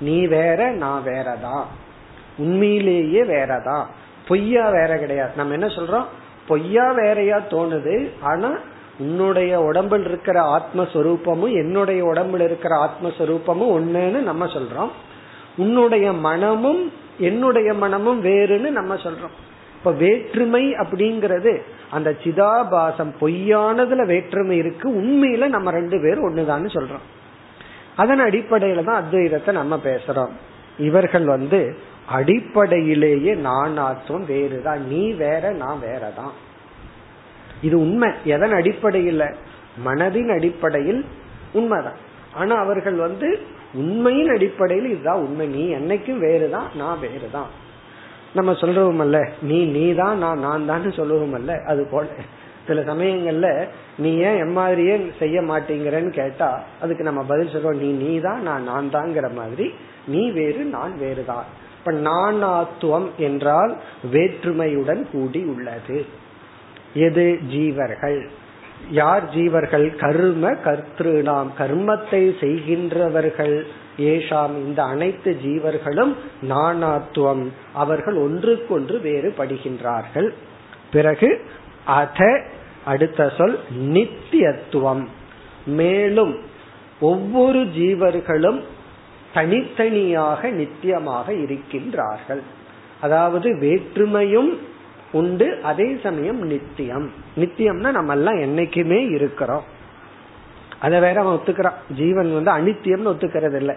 [0.00, 1.64] நீ வேற நான் வேறதான்.
[2.38, 3.84] உண்மையிலேயே வேறதான்.
[4.28, 5.32] பொய்யா வேற கிடையாது.
[5.36, 6.04] நம்ம என்ன சொல்றோம்?
[6.50, 8.50] பொய்யா வேறையா தோணுது ஆனா
[8.98, 14.92] உன்னுடைய உடம்பில் இருக்கிற ஆத்மஸ்வரூபமும் என்னுடைய உடம்புல இருக்கிற ஆத்மஸ்வரூபமும் ஒன்னுன்னு நம்ம சொல்றோம்.
[15.56, 16.82] உன்னுடைய மனமும்
[17.18, 19.36] என்னுடைய மனமும் வேறுன்னு நம்ம சொல்றோம்.
[19.78, 21.52] இப்ப வேற்றுமை அப்படிங்கறது
[21.90, 27.06] அந்த சிதாபாசம் பொய்யானதுல வேற்றுமை இருக்கு உண்மையில நம்ம ரெண்டு பேரும் ஒண்ணுதான்னு சொல்றோம்.
[27.96, 30.34] அதன் அடிப்படையில தான் அத்வைதத்தை நம்ம பேசுறோம்.
[30.80, 34.86] இவர்கள் வந்து அடிப்படையிலேயே நானாத்துவம் வேறுதான்.
[34.86, 36.34] நீ வேற நான் வேறதான்.
[37.62, 38.10] இது உண்மை.
[38.24, 39.22] எதன் அடிப்படையில்?
[39.84, 41.04] மனதின் அடிப்படையில்
[41.52, 41.98] உண்மைதான்.
[42.34, 43.38] ஆனா அவர்கள் வந்து
[43.74, 45.46] உண்மையின் அடிப்படையில் இதுதான் உண்மை.
[45.46, 47.50] நீ என்னைக்கும் வேறுதான் நான் வேறுதான்.
[48.34, 52.06] நம்ம சொல்றோமல்ல நீ நீ தான் நான் நான் தான் சொல்லுவோமல்ல அது போல.
[52.66, 53.68] சில சமயங்கள்ல
[53.98, 57.76] நீ ஏன் எம்மாதிரியே செய்ய மாட்டேங்கிறன்னு கேட்டா அதுக்கு நம்ம பதில் சொல்றோம்.
[57.76, 59.74] நீ நீ தான் நான் நான் தாங்கிற மாதிரி.
[60.06, 61.44] நீ வேறு நான் வேறுதான்.
[61.78, 63.76] இப்ப நானாத்துவம் என்றால்
[64.12, 66.06] வேற்றுமையுடன் கூடி உள்ளது.
[66.94, 67.38] எது?
[67.50, 68.28] ஜீவர்கள்.
[68.90, 69.96] யார் ஜீவர்கள்?
[69.96, 73.66] கர்ம கர்த்திரு நாம் கர்மத்தை செய்கின்றவர்கள்.
[73.98, 76.14] ஏஷாம் இந்த அனைத்து ஜீவர்களும்
[76.48, 77.46] நானாத்துவம்.
[77.72, 80.30] அவர்கள் ஒன்றுக்கொன்று வேறுபடுகின்றார்கள்.
[80.92, 81.44] பிறகு
[81.90, 82.20] அத
[82.84, 83.56] அடுத்த சொல்
[83.88, 85.04] நித்தியத்துவம்.
[85.66, 86.34] மேலும்
[87.00, 88.60] ஒவ்வொரு ஜீவர்களும்
[89.34, 92.42] தனித்தனியாக நித்தியமாக இருக்கின்றார்கள்.
[93.00, 94.50] அதாவது வேற்றுமையும்
[95.12, 97.06] உண்டு அதே சமயம் நித்தியம்.
[97.36, 99.64] நித்தியம்னா நம்ம எல்லாம் என்னைக்குமே இருக்கிறோம்.
[100.80, 101.78] அத வேற அவன் ஒத்துக்கிறான்.
[101.96, 103.76] ஜீவன் வந்து அனித்தியம்னு ஒத்துக்கிறது இல்லை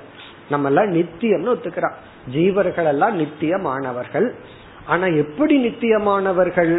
[0.49, 1.97] நம்ம எல்லாம் நித்தியம்னு ஒத்துக்கிறான்.
[2.34, 4.28] ஜீவர்கள் எல்லாம் நித்தியமானவர்கள்.
[4.86, 6.73] ஆனா எப்படி நித்தியமானவர்கள்?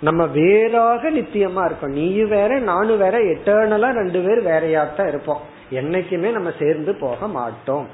[0.00, 5.40] நம்ம வேறாக நித்தியமா இருக்கோம் நீ வேற நானும் வேற எட்டர்னலா ரெண்டு பேர் வேறையாத்தான் இருப்போம்.
[5.72, 7.86] என்னைக்குமே நம்ம சேர்ந்து போக மாட்டோம்.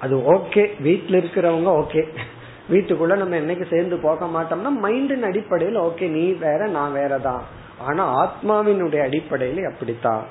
[0.00, 2.04] அது ஓகே வீட்டுல இருக்கிறவங்க ஓகே
[2.70, 7.42] வீட்டுக்குள்ள நம்ம என்னைக்கு சேர்ந்து போக மாட்டோம்னா மைண்டின் அடிப்படையில் ஓகே நீ வேற நான் வேறதான்.
[7.78, 10.24] ஆனா ஆத்மாவினுடைய அடிப்படையில் அப்படித்தான்.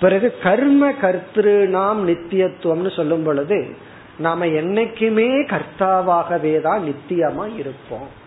[0.00, 3.68] பிறகு கர்ம கர்த்திரு நாம் நித்தியத்துவம்னு சொல்லும் பொழுது
[4.18, 8.22] நாம என்னைக்குமே கர்த்தாவாகவே தான் நித்தியமா இருப்போம்.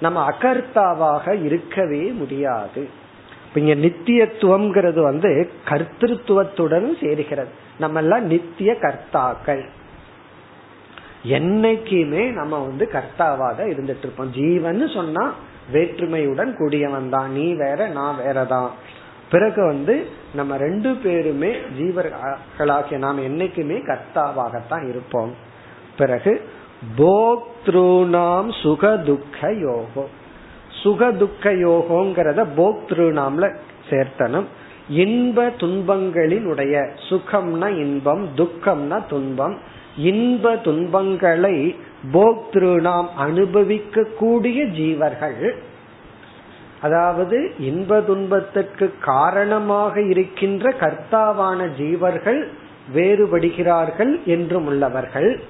[0.00, 2.88] நம்ம அகர்த்தாவாக இருக்கவே முடியாது.
[3.54, 7.52] இங்க நித்தியத்துவம்ங்கிறது வந்து கர்த்திருவத்துடன் சேருகிறது.
[7.78, 9.68] நம்ம எல்லாம் நித்திய கர்த்தாக்கள்.
[11.24, 14.32] என்னைக்குமே நம்ம வந்து கர்த்தாவாக இருந்துட்டு இருப்போம்.
[14.32, 15.34] ஜீவன் சொன்னா
[15.72, 17.32] வேற்றுமையுடன் கூடியவன் தான்.
[17.32, 18.68] நீ வேற நான் வேறதான்
[19.30, 25.34] பிறகு வந்து நம்ம ரெண்டு பேருமே ஜீவர்களாகிய நாம் என்னைக்குமே கர்த்தாவாகத்தான் இருப்போம்.
[25.96, 26.48] பிறகு
[26.98, 30.16] போக்திருநாம் சுக துக்க யோகம்
[30.82, 33.54] சுக துக்க யோகோங்கிறத போக்திருநாம்ல
[33.90, 34.44] சேர்த்தனும்.
[34.88, 39.56] இன்ப துன்பங்களினுடைய சுகம்னா இன்பம் துக்கம்னா துன்பம்.
[39.96, 41.76] இன்ப துன்பங்களை
[42.12, 45.52] போக்திரு நாம் அனுபவிக்க கூடிய ஜீவர்கள்.
[46.80, 52.46] அதாவது இன்ப துன்பத்திற்கு காரணமாக இருக்கின்ற கர்த்தாவான ஜீவர்கள்
[52.94, 55.40] வேறுபடுகிறார்கள் என்றும் உள்ளவர்கள்.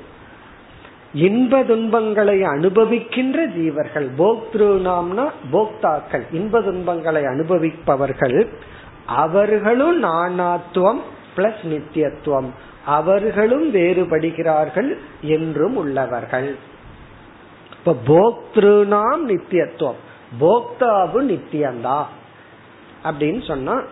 [1.12, 8.46] இன்ப துன்பங்களை அனுபவிக்கின்ற ஜீவர்கள் போக்திரு நாம்னா போக்தாக்கள் இன்ப துன்பங்களை அனுபவிப்பவர்கள்
[9.06, 11.00] அவர்களும் நானாத்துவம்
[11.36, 12.48] பிளஸ் நித்தியத்துவம்.
[12.86, 16.56] அவர்களும் வேறுபடுகிறார்கள் என்றும் உள்ளவர்கள்.
[17.72, 19.98] இப்ப போக்திருநாம் நித்தியத்துவம்.
[20.40, 22.02] போக்தாவு நித்தியந்தா.
[23.04, 23.82] அப்படின்னு சொன்னா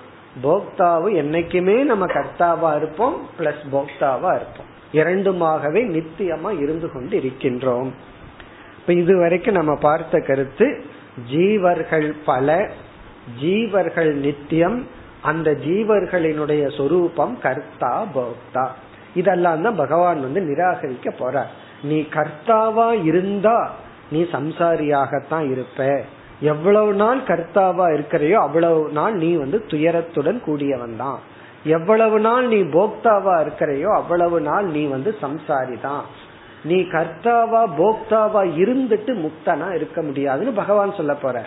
[0.43, 4.66] போக்தாவு என்னைக்குமே நம்ம கர்த்தாவா இருப்போம் பிளஸ் போக்தாவா இருப்போம்.
[4.93, 7.91] இரண்டுமாகவே நித்தியமா இருந்து கொண்டு இருக்கின்றோம்
[8.79, 10.85] இப்ப இதுவரைக்கும் நம்ம பார்த்த கருத்து
[11.33, 12.71] ஜீவர்கள் பல
[13.43, 14.87] ஜீவர்கள் நித்தியம்
[15.23, 18.69] அந்த ஜீவர்களினுடைய சொரூபம் கர்த்தா போக்தா.
[19.15, 21.47] இதெல்லாம் தான் பகவான் வந்து நிராகரிக்க போறார்.
[21.83, 23.71] நீ கர்த்தாவா இருந்தா
[24.11, 26.05] நீ சம்சாரியாகத்தான் இருப்ப.
[26.41, 31.19] எவ்வளவு நாள் கர்த்தாவா இருக்கிறையோ அவ்வளவு நாள் நீ வந்து துயரத்துடன் கூடியவன் தான்
[31.67, 36.05] எவ்வளவு நாள் நீ போக்தாவா இருக்கிறையோ அவ்வளவு நாள் நீ வந்து சம்சாரி தான்
[36.65, 41.47] நீ கர்த்தாவா போக்தாவா இருந்துட்டு முக்தனா இருக்க முடியாதுன்னு பகவான் சொல்ல போற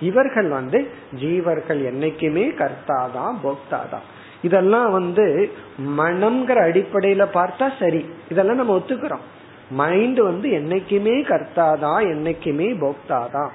[0.00, 4.04] இவர்கள் வந்து ஜீவர்கள் என்னைக்குமே கர்த்தாதான் போக்தாதான்.
[4.42, 5.50] இதெல்லாம் வந்து
[5.98, 8.10] மனம்ங்கிற அடிப்படையில பார்த்தா சரி.
[8.28, 9.24] இதெல்லாம் நம்ம ஒத்துக்கிறோம்.
[9.70, 13.48] மைண்ட் வந்து என்னைக்குமே கர்த்தாதான் என்னைக்குமே போக்தாதான்.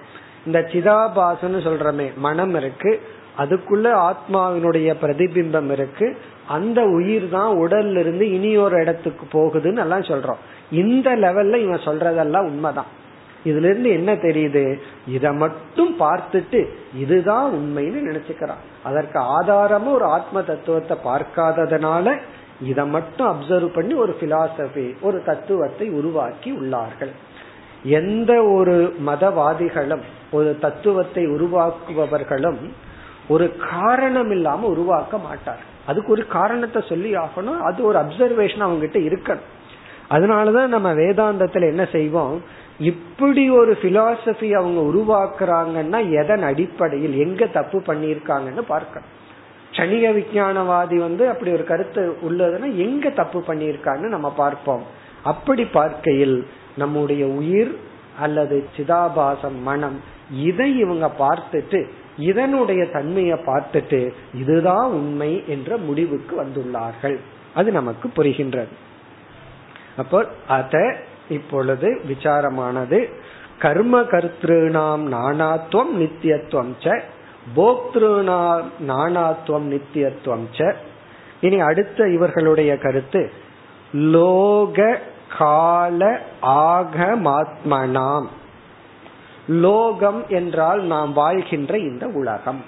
[0.45, 3.02] இந்த சிதாபாசன்னு சொல்றமே மனம் இருக்கு.
[3.38, 6.17] அதுக்குள்ள ஆத்மாவினுடைய பிரதிபிம்பம் இருக்கு.
[6.48, 10.41] அந்த உயிர் தான் உடல்ல இருந்து இனி ஒரு இடத்துக்கு போகுதுன்னு எல்லாம் சொல்றோம்.
[10.72, 13.00] இந்த லெவல்ல இவன் சொல்றதெல்லாம் உண்மைதான்.
[13.46, 14.80] இதுல இருந்து என்ன தெரியுது?
[15.08, 16.65] இத மட்டும் பார்த்துட்டு
[16.96, 18.62] இதுதான் உண்மைன்னு நினைச்சுக்கிறான்.
[18.84, 22.17] அதற்கு ஆதாரமும் ஒரு ஆத்ம தத்துவத்தை பார்க்காததுனால
[22.62, 27.12] இதை மட்டும் அப்சர்வ் பண்ணி ஒரு பிலாசபி ஒரு தத்துவத்தை உருவாக்கி உள்ளார்கள்.
[27.84, 32.58] எந்த ஒரு மதவாதிகளும் ஒரு தத்துவத்தை உருவாக்குபவர்களும்
[33.32, 35.63] ஒரு காரணம் இல்லாம உருவாக்க மாட்டார்.
[35.86, 37.60] அதுக்கு ஒரு காரணத்தை சொல்லி ஆகணும்.
[37.60, 39.50] அது ஒரு அப்சர்வேஷன் அவங்க கிட்ட இருக்கணும்.
[40.10, 42.36] அதனாலதான் நம்ம வேதாந்தத்துல என்ன செய்வோம்?
[42.80, 49.12] இப்படி ஒரு பிலாசபி அவங்க உருவாக்குறாங்கன்னா எதன் அடிப்படையில் எங்க தப்பு பண்ணியிருக்காங்கன்னு பார்க்கணும்.
[49.72, 54.84] சனிய விஞ்ஞானவாதி வந்து அப்படி ஒரு கருத்து உள்ளதுன்னா எங்க தப்பு பண்ணியிருக்கான்னு நம்ம பார்ப்போம்.
[55.24, 56.38] அப்படி பார்க்கையில்
[56.76, 57.74] நம்முடைய உயிர்
[58.20, 59.98] அல்லது சிதாபாசம் மனம்
[60.41, 61.80] இதை இவங்க பார்த்துட்டு
[62.17, 67.17] இதனுடைய தன்மையை பார்த்துட்டு இதுதான் உண்மை என்ற முடிவுக்கு வந்துள்ளார்கள்.
[67.56, 68.71] அது நமக்கு புரிகின்றது.
[69.97, 70.95] அப்போ அத
[71.30, 73.10] இப்பொழுது விசாரமானது
[73.60, 77.02] கர்ம கர்த்திருநாம் நானாத்துவம் நித்தியத்துவம் ச
[77.56, 80.74] போக்திருநாம் நானாத்துவம் நித்தியத்துவம் ச.
[81.41, 83.32] இனி அடுத்த இவர்களுடைய கருத்து
[83.93, 85.00] லோக
[85.38, 88.26] கால ஆகமாத்மனாம்.
[89.47, 92.63] லோகம் என்றால் நாம் வாழ்கின்ற இந்த உலகம்.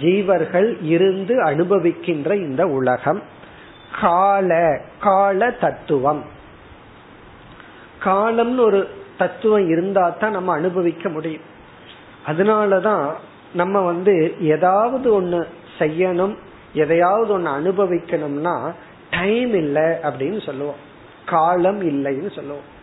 [0.00, 3.22] ஜீவர்கள் இருந்து அனுபவிக்கின்ற இந்த உலகம்.
[4.00, 6.24] கால கால தத்துவம்.
[8.04, 8.88] காலம்னு ஒரு
[9.18, 11.42] தத்துவம் இருந்தா தான் நம்ம அனுபவிக்க முடியும்.
[12.26, 13.12] அதனாலதான்
[13.54, 15.44] நம்ம வந்து ஏதாவது ஒண்ணு
[15.78, 16.36] செய்யணும்
[16.72, 18.72] எதையாவது ஒண்ணு அனுபவிக்கணும்னா
[19.10, 20.90] டைம் இல்லை அப்படின்னு சொல்லுவோம்.
[21.26, 22.80] காலம் இல்லைன்னு சொல்லுவோம்.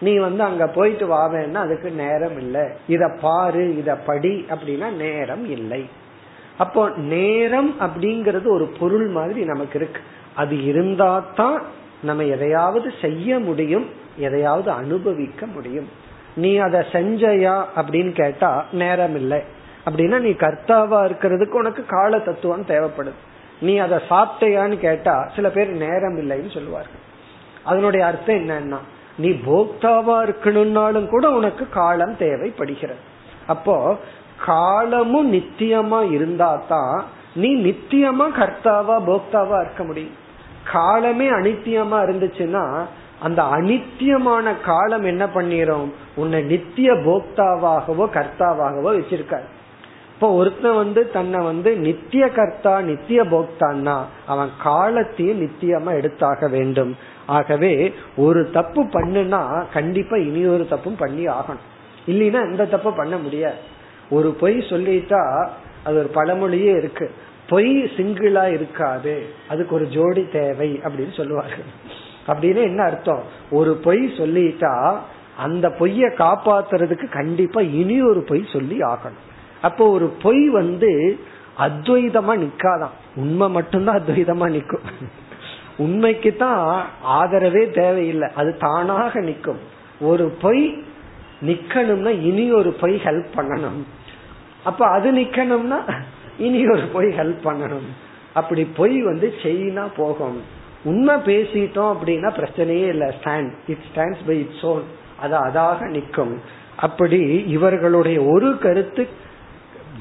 [0.00, 2.64] நீ வந்து அங்க போயிட்டு வாவேன்னா அதுக்கு நேரம் இல்லை.
[2.88, 5.82] இத பாரு இத படி அப்படின்னா நேரம் இல்லை.
[6.58, 10.00] அப்போ நேரம் அப்படிங்கறது ஒரு பொருள் மாதிரி நமக்கு இருக்கு.
[10.34, 11.62] அது இருந்தா தான்
[12.02, 13.86] நம்ம எதையாவது செய்ய முடியும்
[14.16, 15.88] எதையாவது அனுபவிக்க முடியும்.
[16.34, 19.40] நீ அதை செஞ்சையா அப்படின்னு கேட்டா நேரம் இல்லை.
[19.86, 23.20] அப்படின்னா நீ கர்த்தாவா இருக்கிறதுக்கு உனக்கு கால தத்துவம் தேவைப்படுது.
[23.60, 27.02] நீ அதை சாப்பிட்டையான்னு கேட்டா சில பேர் நேரம் இல்லைன்னு சொல்லுவார்கள்.
[27.64, 28.80] அதனுடைய அர்த்தம் என்னன்னா
[29.16, 32.98] நீ போக்தாவா இருக்கணும்னாலும் கூட உனக்கு காலம் தேவைப்படுகிறது.
[33.46, 33.96] அப்போ
[34.46, 40.16] காலமும் நித்தியமா இருந்தா தான் நீ நித்தியமா கர்த்தாவா போக்தாவா இருக்க முடியும்.
[40.72, 42.64] காலமே அனித்தியமா இருந்துச்சுன்னா
[43.20, 45.88] அந்த அனித்தியமான காலம் என்ன பண்ணிரும்?
[46.16, 49.48] உன்னை நித்திய போக்தாவாகவோ கர்த்தாவாகவோ வச்சிருக்காரு.
[50.14, 56.96] இப்போ ஒருத்தன் வந்து தன்னை வந்து நித்திய கர்த்தா நித்திய போக்தான்னா அவன் காலத்தையும் நித்தியமா எடுத்தாக வேண்டும்.
[57.26, 61.64] ஆகவே ஒரு தப்பு பண்ணுனா கண்டிப்பா இனி ஒரு தப்பும் பண்ணி ஆகணும்.
[62.06, 63.56] இல்லைன்னா இந்த தப்பு பண்ண முடியாது.
[64.10, 65.48] ஒரு பொய் சொல்லிட்டா
[65.84, 67.14] அது ஒரு பழமொழியே இருக்கு.
[67.48, 69.26] பொய் சிங்கிளா இருக்காது.
[69.48, 71.64] அதுக்கு ஒரு ஜோடி தேவை அப்படின்னு சொல்லுவார்கள்
[72.26, 73.22] அப்படின்னு என்ன அர்த்தம்?
[73.50, 74.98] ஒரு பொய் சொல்லிட்டா
[75.38, 79.28] அந்த பொய்ய காப்பாத்துறதுக்கு கண்டிப்பா இனி ஒரு பொய் சொல்லி ஆகணும்.
[79.62, 81.18] அப்போ ஒரு பொய் வந்து
[81.58, 82.90] அத்வைதமா நிக்காதான்.
[83.16, 84.80] உண்மை மட்டும்தான் அத்வைதமா நிக்கும்.
[85.84, 86.62] உண்மைக்கு தான்
[87.18, 88.28] ஆதரவே தேவையில்லை.
[88.34, 89.60] அது தானாக நிற்கும்.
[90.00, 90.62] ஒரு பொய்
[91.46, 93.80] நிக்கணும்னா இனி ஒரு பொய் ஹெல்ப் பண்ணணும்.
[94.64, 95.80] அப்ப அது நிக்கணும்னா
[96.38, 97.88] இனி ஒரு பொய் ஹெல்ப் பண்ணணும்.
[98.34, 100.38] அப்படி பொய் வந்து செயினா போகும்.
[100.84, 103.08] உண்மை பேசிட்டோம் அப்படின்னா பிரச்சனையே இல்லை.
[103.18, 104.86] Stand it stands by its own
[105.20, 106.34] அது அதாக நிற்கும்.
[106.76, 109.08] அப்படி இவர்களுடைய ஒரு கருத்து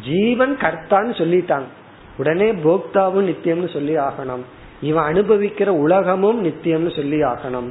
[0.04, 1.70] ஜீவன் கர்த்தான்னு சொல்லிட்டாங்க.
[2.18, 4.46] உடனே போக்தாவும் நித்தியம்னு சொல்லி ஆகணும்.
[4.82, 7.70] இவன் அனுபவிக்கிற உலகமும் நித்தியம்னு சொல்லி ஆகணும்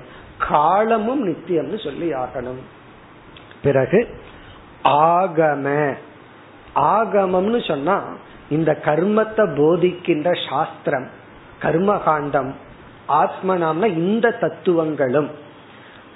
[0.49, 2.61] காலமும் நித்தியம்னு சொல்லி ஆகணும்
[3.63, 4.09] பிறகு
[4.85, 5.95] ஆகம.
[6.75, 8.03] ஆகமம்னு சொன்னா
[8.51, 11.09] இந்த கர்மத்தை போதிக்கின்ற சாஸ்திரம்
[11.63, 12.51] கர்மகாண்டம்
[13.09, 15.31] ஆத்மனாம்னா இந்த தத்துவங்களும்.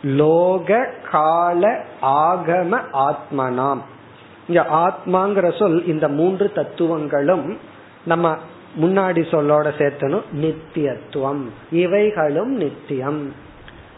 [0.03, 3.79] லோக கால ஆகம ஆத்மனாம்
[4.49, 7.59] இங்க ஆத்மாங்கிற சொல் இந்த மூன்று தத்துவங்களும்
[8.05, 8.37] நம்ம
[8.81, 11.43] முன்னாடி சொல்லோட சேர்த்தனும் நித்தியத்துவம்.
[11.73, 13.33] இவைகளும் நித்தியம்.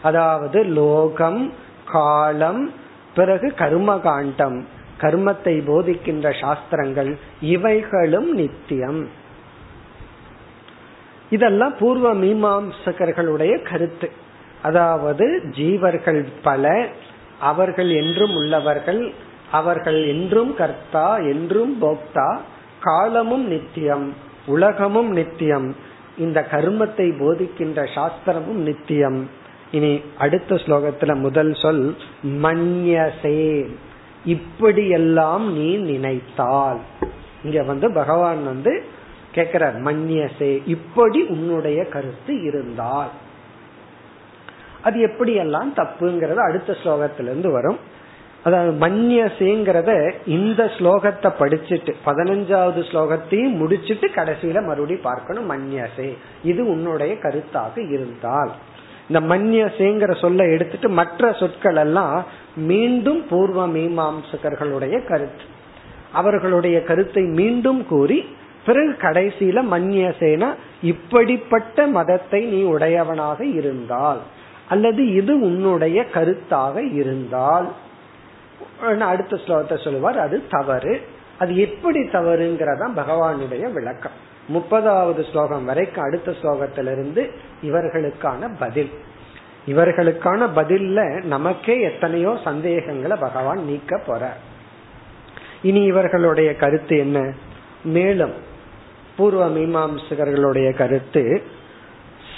[0.01, 1.53] அதாவது லோகம்
[1.85, 2.71] காலம்
[3.15, 4.57] பிறகு கர்மகாண்டம்
[5.01, 9.07] கர்மத்தை போதிக்கின்ற சாஸ்திரங்கள் இவைகளும் நித்தியம்.
[11.29, 14.09] இதெல்லாம் பூர்வ மீமாம்சகர்களுடைய கருத்து.
[14.61, 16.87] அதாவது ஜீவர்கள் பல
[17.39, 19.13] அவர்கள் என்றும் உள்ளவர்கள்
[19.51, 22.39] அவர்கள் என்றும் கர்த்தா என்றும் போக்தா
[22.79, 24.33] காலமும் நித்தியம்.
[24.45, 25.75] உலகமும் நித்தியம்.
[26.17, 29.29] இந்த கர்மத்தை போதிக்கின்ற சாஸ்திரமும் நித்தியம்.
[29.71, 33.69] இனி அடுத்த ஸ்லோகத்துல முதல் சொல் மன்யசே.
[34.25, 36.79] இப்படியெல்லாம் நீ நினைத்தால்.
[37.43, 38.85] இங்க வந்து பகவான் வந்து
[39.35, 43.09] கேக்குறார் மன்யசே இப்படி உன்னுடைய கருத்து இருந்தால்.
[44.81, 47.77] அது எப்படியெல்லாம் தப்புங்கிறது அடுத்த ஸ்லோகத்திலிருந்து வரும்.
[48.45, 49.91] அதாவது மன்யசேங்கிறத
[50.25, 56.09] இந்த ஸ்லோகத்தை படிச்சுட்டு பதினஞ்சாவது ஸ்லோகத்தையும் முடிச்சுட்டு கடைசியில மறுபடியும் பார்க்கணும் மன்யசே
[56.43, 58.51] இது உன்னுடைய கருத்தாக இருந்தால்.
[59.07, 62.17] இந்த மன்யசேங்கிற சொல்ல எடுத்துட்டு மற்ற சொற்கள் எல்லாம்
[62.69, 65.45] மீண்டும் பூர்வ மீமாம்சகர்களுடைய கருத்து.
[66.11, 68.19] அவர்களுடைய கருத்தை மீண்டும் கூறி
[68.65, 70.49] பிறகு கடைசியில மன்யசேனா
[70.91, 74.21] இப்படிப்பட்ட மதத்தை நீ உடையவனாக இருந்தால்
[74.67, 77.67] அல்லது இது உன்னுடைய கருத்தாக இருந்தால்.
[78.99, 80.19] அடுத்த ஸ்லோகத்தை சொல்லுவார்?
[80.19, 81.01] அது தவறு.
[81.39, 84.11] அது எப்படி தவறுங்கிறதா பகவானுடைய விளக்கம்.
[84.53, 87.29] முப்பதாவது ஸ்லோகம் வரைக்கும் அடுத்த ஸ்லோகத்திலிருந்து
[87.63, 88.91] இவர்களுக்கான பதில்.
[89.67, 94.33] இவர்களுக்கான பதில்ல நமக்கே எத்தனையோ சந்தேகங்களை பகவான் நீக்க போற
[95.61, 97.33] இனி இவர்களுடைய கருத்து என்ன?
[97.83, 98.33] மேலும்
[99.17, 101.43] பூர்வ மீமாம்சகர்களுடைய கருத்து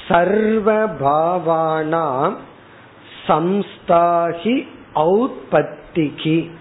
[0.07, 2.35] சர்வ பாவானாம்
[3.27, 4.67] சம்ஸ்தாகி
[5.97, 6.51] ஔத்பத்திகி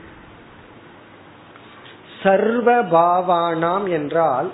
[2.22, 4.51] சர்வ பாவானாம் என்றால்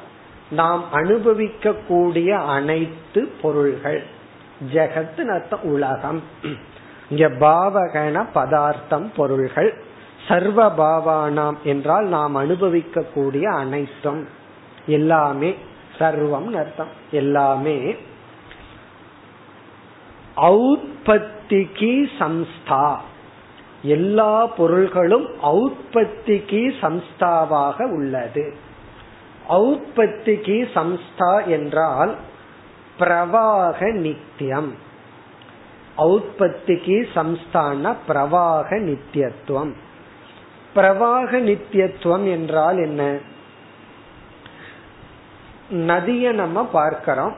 [0.51, 4.07] நாம் அனுபவிக்க கூடிய அனைத்து பொருள்கள்.
[4.73, 6.23] ஜெகத்து அர்த்தம் உலகம்.
[7.11, 9.83] இங்க பாவகன பதார்த்தம் பொருள்கள்.
[10.29, 14.29] சர்வ பாவானாம் என்றால் நாம் அனுபவிக்க கூடிய அனைத்தும்.
[14.87, 15.55] எல்லாமே
[15.99, 16.88] சர்வம் அர்த்தம்.
[17.11, 17.97] எல்லாமே
[20.37, 22.97] ஔத்பத்திக்கு சம்ஸ்தா.
[23.83, 28.55] எல்லா பொருள்களும் ஔத்பத்திக்கு சம்ஸ்தாவாக உள்ளது.
[29.49, 32.16] ஔத்பத்திக்கு சம்ஸ்தா என்றால்
[32.99, 34.75] பிரவாக நித்தியம்
[35.97, 39.73] ஔத்பத்திக்கு சம்ஸ்தான பிரவாக நித்தியத்துவம்
[40.75, 43.16] பிரவாக நித்தியத்துவம் என்றால் என்ன?
[45.71, 47.35] நதிய நம்ம பார்க்கிறோம்.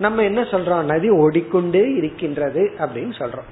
[0.00, 0.82] நம்ம என்ன சொல்றோம்?
[0.82, 3.48] நதி ஓடிக்கொண்டே இருக்கின்றது அப்படின்னு சொல்றோம்.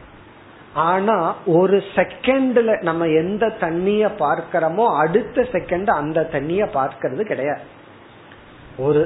[0.74, 7.64] ஆனா ஒரு செகண்ட்ல நம்ம எந்த தண்ணிய பார்க்கிறோமோ அடுத்த செகண்ட் அந்த தண்ணிய பார்க்கறது கிடையாது.
[8.78, 9.02] ஒரு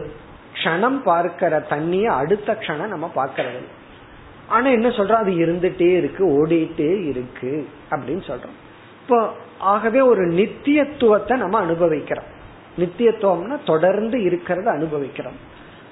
[0.55, 3.63] க்ஷணம் பார்க்கிற தண்ணிய அடுத்த க்ஷணம் நம்ம பார்க்கறது
[4.49, 5.23] ஆனா என்ன சொல்றோம்?
[5.25, 8.59] அது இருந்துட்டே இருக்கு ஓடிட்டே இருக்கு அப்படின்னு சொல்றோம்.
[9.03, 9.19] இப்போ
[9.59, 12.29] ஆகவே ஒரு நித்தியத்துவத்தை நம்ம அனுபவிக்கிறோம்.
[12.79, 15.39] நித்தியத்துவம்னா தொடர்ந்து இருக்கிறத அனுபவிக்கிறோம்.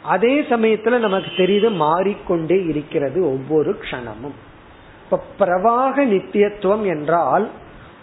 [0.02, 4.36] அதே சமயத்துல நமக்கு தெரியுது மாறிக்கொண்டே இருக்கிறது ஒவ்வொரு க்ஷணமும்.
[5.04, 7.48] இப்ப பிரவாக நித்தியத்துவம் என்றால்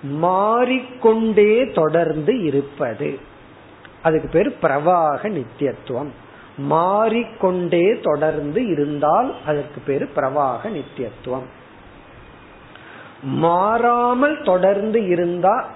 [0.01, 3.19] மாறிக்கொண்டே தொடர்ந்து இருப்பது.
[4.03, 6.07] அதுக்கு பேர் பிரவாக நித்தியத்துவம்.
[6.57, 11.45] மாறிக்கொண்டே தொடர்ந்து இருந்தால் அதற்கு பேரு பிரவாக நித்தியத்துவம்.
[13.21, 15.69] மாறாமல் தொடர்ந்து இருந்தா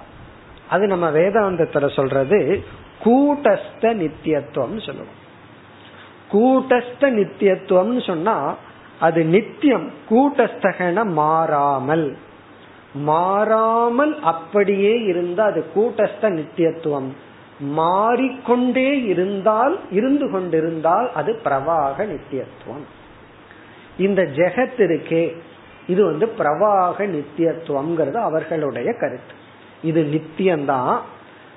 [0.69, 2.63] அது நம்ம வேதாந்தத்துல சொல்றது
[3.03, 5.19] கூட்டஸ்த நித்தியத்துவம் சொல்லுவோம்.
[6.31, 8.57] கூட்டஸ்த நித்தியத்துவம்னு சொன்னா
[8.99, 12.17] அது நித்தியம் கூட்டஸ்தகன மாறாமல்.
[12.93, 17.07] மாறாமல் அப்படியே இருந்தா அது கூட்டஸ்த நித்தியத்துவம்.
[17.59, 22.85] மாறிக்கொண்டே இருந்தால் இருந்து கொண்டிருந்தால் அது பிரவாக நித்தியத்துவம்.
[23.97, 25.35] இந்த ஜெகத் இருக்கே
[25.87, 29.33] இது வந்து பிரவாக நித்தியத்துவம்ங்கிறது அவர்களுடைய கருத்து.
[29.83, 30.99] இது நித்தியம்தான்.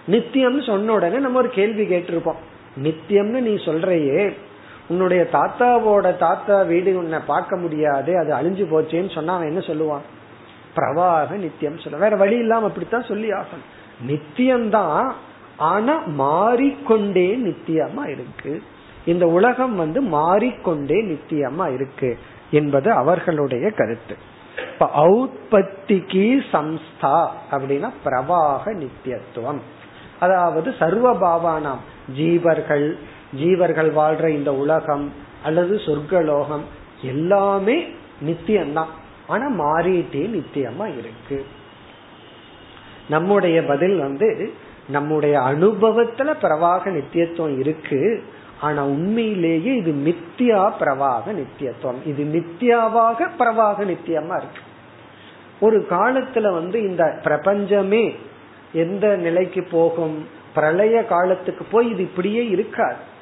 [0.09, 2.43] நித்தியம்னு சொன்ன உடனே நம்ம ஒரு கேள்வி கேட்டிருப்போம்.
[2.83, 4.35] நித்தியம்னு நீ சொல்றையே
[4.89, 10.05] உன்னுடைய தாத்தாவோட தாத்தா வீடு உன்னை பார்க்க முடியாது அது அழிஞ்சு போச்சேன்னு சொன்னா அவன் என்ன சொல்லுவான்?
[10.77, 13.69] பிரவாக நித்தியம் சொல்ல வேற வழி இல்லாம அப்படித்தான் சொல்லி ஆகணும்.
[14.09, 15.13] நித்தியம்தான்
[15.57, 18.63] ஆனா மாறிக்கொண்டே நித்தியமா இருக்கு.
[19.05, 22.19] இந்த உலகம் வந்து மாறிக்கொண்டே நித்தியமா இருக்கு
[22.51, 24.17] என்பது அவர்களுடைய கருத்து.
[24.73, 29.61] இப்ப ஔத்பத்திக்கு சம்ஸ்தா அப்படின்னா பிரவாக நித்தியத்துவம்.
[30.21, 31.83] அதாவது சர்வ பாவானாம்
[32.17, 32.99] ஜீவர்கள்
[33.39, 36.63] ஜீவர்கள் வாழ்ற இந்த உலகம் அல்லது சொர்க்கலோகம்
[37.03, 37.87] எல்லாமே
[38.27, 38.93] நித்தியம்தான்.
[39.27, 41.45] ஆனா மாறிட்டே நித்தியமா இருக்கு.
[43.09, 44.53] நம்முடைய பதில் வந்து
[44.89, 48.25] நம்முடைய அனுபவத்துல பிரவாக நித்தியத்துவம் இருக்கு.
[48.61, 52.07] ஆனா உண்மையிலேயே இது மித்தியா பிரவாக நித்தியத்துவம்.
[52.07, 54.61] இது மித்தியாவாக பிரவாக நித்தியமா இருக்கு.
[55.61, 58.17] ஒரு காலத்துல வந்து இந்த பிரபஞ்சமே
[58.73, 60.27] எந்த நிலைக்கு போகும்?
[60.55, 63.13] பிரளய காலத்துக்கு போய் இது இப்படியே இருக்காது.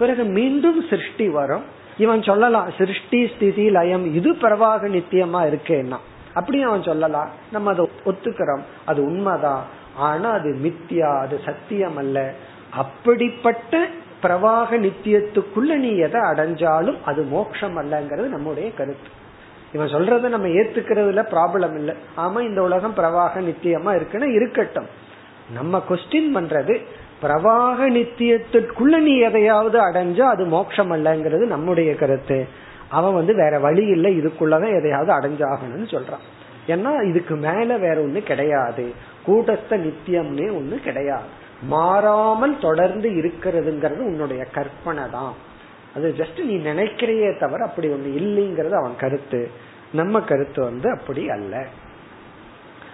[0.00, 1.64] பிறகு மீண்டும் சிருஷ்டி வரும்.
[1.98, 5.96] இவன் சொல்லலாம் சிருஷ்டி ஸ்திதி லயம் இது பிரவாக நித்தியமா இருக்கேன்னா.
[6.34, 7.30] அப்படி அவன் சொல்லலாம்.
[7.52, 8.60] நம்ம அதை ஒத்துக்கிறோம்.
[8.84, 9.64] அது உண்மைதான்.
[9.96, 12.32] ஆனா அது மித்தியா அது சத்தியம் அல்ல.
[12.70, 13.86] அப்படிப்பட்ட
[14.22, 19.08] பிரவாக நித்தியத்துக்குள்ள நீ எதை அடைஞ்சாலும் அது மோட்சம் அல்லங்கிறது நம்முடைய கருத்து.
[19.72, 21.94] இவன் சொல்றத நம்ம ஏத்துக்கிறதுல ப்ராப்ளம் இல்லை.
[22.16, 24.86] ஆமா இந்த உலகம் பிரவாக நித்தியமா இருக்குன்னா இருக்கட்டும்.
[25.54, 26.80] நம்ம கொஸ்டின் பண்றது
[27.22, 32.46] பிரவாக நித்தியத்திற்குள்ள நீ எதையாவது அடைஞ்சா அது மோட்சம் அல்லங்கிறது நம்முடைய கருத்து.
[32.88, 36.24] அவன் வந்து வேற வழி இல்லை இதுக்குள்ளதான் எதையாவது அடைஞ்சாகணும்னு சொல்றான்.
[36.66, 38.92] ஏன்னா இதுக்கு மேல வேற ஒண்ணு கிடையாது.
[39.26, 41.24] கூட்டஸ்த நித்தியம்னே ஒண்ணு கிடையாது.
[41.62, 45.34] மாறாமல் தொடர்ந்து இருக்கிறதுங்கிறது உன்னுடைய கற்பனை தான்.
[45.96, 49.50] அது ஜஸ்ட் நீ நினைக்கிறையே தவிர அப்படி ஒண்ணு இல்லைங்கிறது அவன் கருத்து.
[49.92, 51.66] நம்ம கருத்து வந்து அப்படி அல்ல.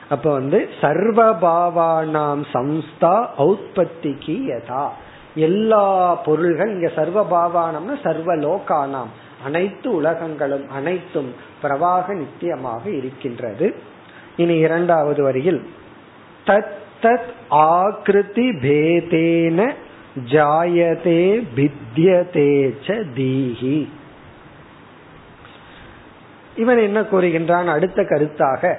[0.08, 4.88] அப்ப வந்து சர்வபாவானாம் சம்ஸ்தா ஔத்பத்திக்கு யதா.
[5.34, 9.08] எல்லா பொருள்கள் இங்க சர்வபாவானம்னா சர்வ லோகானாம்
[9.44, 13.74] அனைத்து உலகங்களும் அனைத்தும் பிரவாக நித்தியமாக இருக்கின்றது.
[14.36, 15.70] இனி இரண்டாவது வரியில்.
[16.46, 19.72] தத் தத் ஆகிருதி பேதேன
[20.28, 22.74] ஜாயதே பித்யதே
[23.16, 23.88] தீஹி.
[26.56, 27.66] இவன் என்ன கூறுகின்றான்?
[27.66, 28.74] அடுத்த கருத்தாக.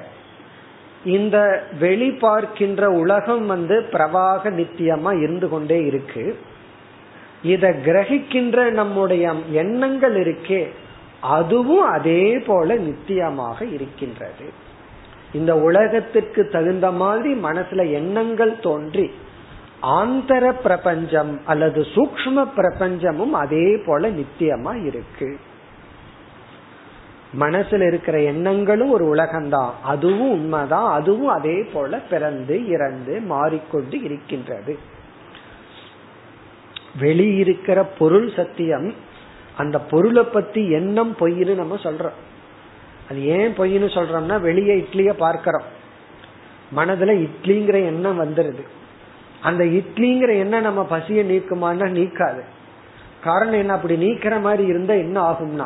[1.07, 1.37] இந்த
[1.79, 6.23] வெளி பார்க்கின்ற உலகம் வந்து பிரவாக நித்தியமா இருந்து கொண்டே இருக்கு.
[7.43, 10.61] இத கிரகிக்கின்ற நம்முடைய எண்ணங்கள் இருக்கே
[11.35, 14.47] அதுவும் அதே போல நித்தியமாக இருக்கின்றது.
[15.33, 19.07] இந்த உலகத்திற்கு தகுந்த மாதிரி மனசுல எண்ணங்கள் தோன்றி
[19.81, 25.29] ஆந்தர பிரபஞ்சம் அல்லது சூக்ம பிரபஞ்சமும் அதே போல நித்தியமா இருக்கு.
[27.39, 29.71] மனசுல இருக்கிற எண்ணங்களும் ஒரு உலகம்தான்.
[29.83, 30.91] அதுவும் உண்மைதான்.
[30.91, 34.79] அதுவும் அதே போல பிறந்து இறந்து மாறிக்கொண்டு இருக்கின்றது.
[36.99, 38.93] வெளியிருக்கிற பொருள் சத்தியம்
[39.57, 42.17] அந்த பொருளை பத்தி எண்ணம் பொய்னு நம்ம சொல்றோம்.
[43.09, 45.63] அது ஏன் பொய்னு சொல்றோம்னா வெளியே இட்லிய பார்க்கிறோம்.
[46.75, 48.61] மனதுல இட்லிங்கிற எண்ணம் வந்துருது.
[49.41, 52.41] அந்த இட்லிங்கிற எண்ணம் நம்ம பசிய நீக்குமான்னா நீக்காது.
[53.23, 53.73] காரணம் என்ன?
[53.73, 55.65] அப்படி நீக்கிற மாதிரி இருந்தா என்ன ஆகும்னா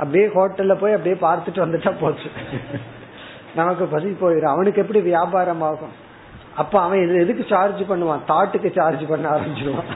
[0.00, 2.28] அப்படியே ஹோட்டல்ல போய் அப்படியே பார்த்துட்டு வந்துட்டா போச்சு.
[3.54, 5.94] நமக்கு பசி போயிடும் அவனுக்கு எப்படி வியாபாரம் ஆகும்?
[6.56, 8.24] அப்ப அவன் இது எதுக்கு சார்ஜ் பண்ணுவான்?
[8.28, 9.90] தாட்டுக்கு சார்ஜ் பண்ண ஆரம்பிச்சிருவான்.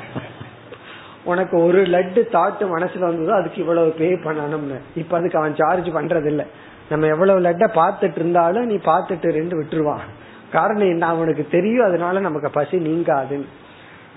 [1.24, 4.78] உனக்கு ஒரு லட்டு தாட்டு மனசுல வந்ததோ அதுக்கு இவ்வளவு பே பண்ணணும்னு.
[4.94, 6.44] இப்ப அதுக்கு அவன் சார்ஜ் பண்றது இல்ல
[6.88, 10.04] நம்ம எவ்வளவு லட்ட பாத்துட்டு இருந்தாலும் நீ பார்த்துட்டு ரெண்டு விட்டுருவான்.
[10.52, 11.06] காரணம் என்ன?
[11.06, 11.86] அவனுக்கு தெரியும்.
[11.86, 13.48] அதனால நமக்கு பசி நீங்காதுன்னு.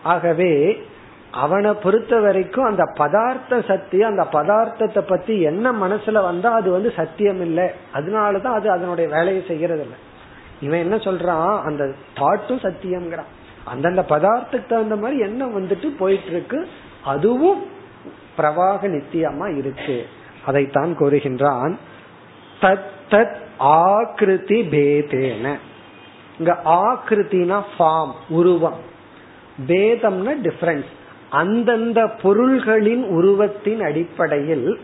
[0.03, 0.51] ஆகவே
[1.31, 7.41] அவனை பொறுத்த வரைக்கும் அந்த பதார்த்த சத்தியம் அந்த பதார்த்தத்தை பத்தி என்ன மனசுல வந்தா அது வந்து சத்தியம்
[7.41, 10.05] இல்லை அதனாலதான் அது அதனுடைய வேலையை செய்யறது இல்லை
[10.61, 11.61] இவன் என்ன சொல்றான்?
[11.61, 13.29] அந்த தாட்டும் சத்தியம்ங்கிறான்.
[13.63, 16.67] அந்தந்த பதார்த்தத்துக்கு தகுந்த மாதிரி என்ன வந்துட்டு போயிட்டு இருக்கு
[17.03, 17.63] அதுவும்
[18.37, 20.05] பிரவாக நித்தியமா இருக்கு.
[20.45, 21.77] அதைத்தான் கூறுகின்றான்.
[22.61, 25.57] தத் தத் ஆகிருதி பேதேன.
[26.39, 28.85] இங்க ஆகிருத்தினா ஃபார்ம் உருவம்.
[29.67, 30.95] பேதம்னா டிஃபரன்ஸ்
[31.29, 34.79] அந்தந்த பொருள்களின் உருவத்தின் அடிப்படையில்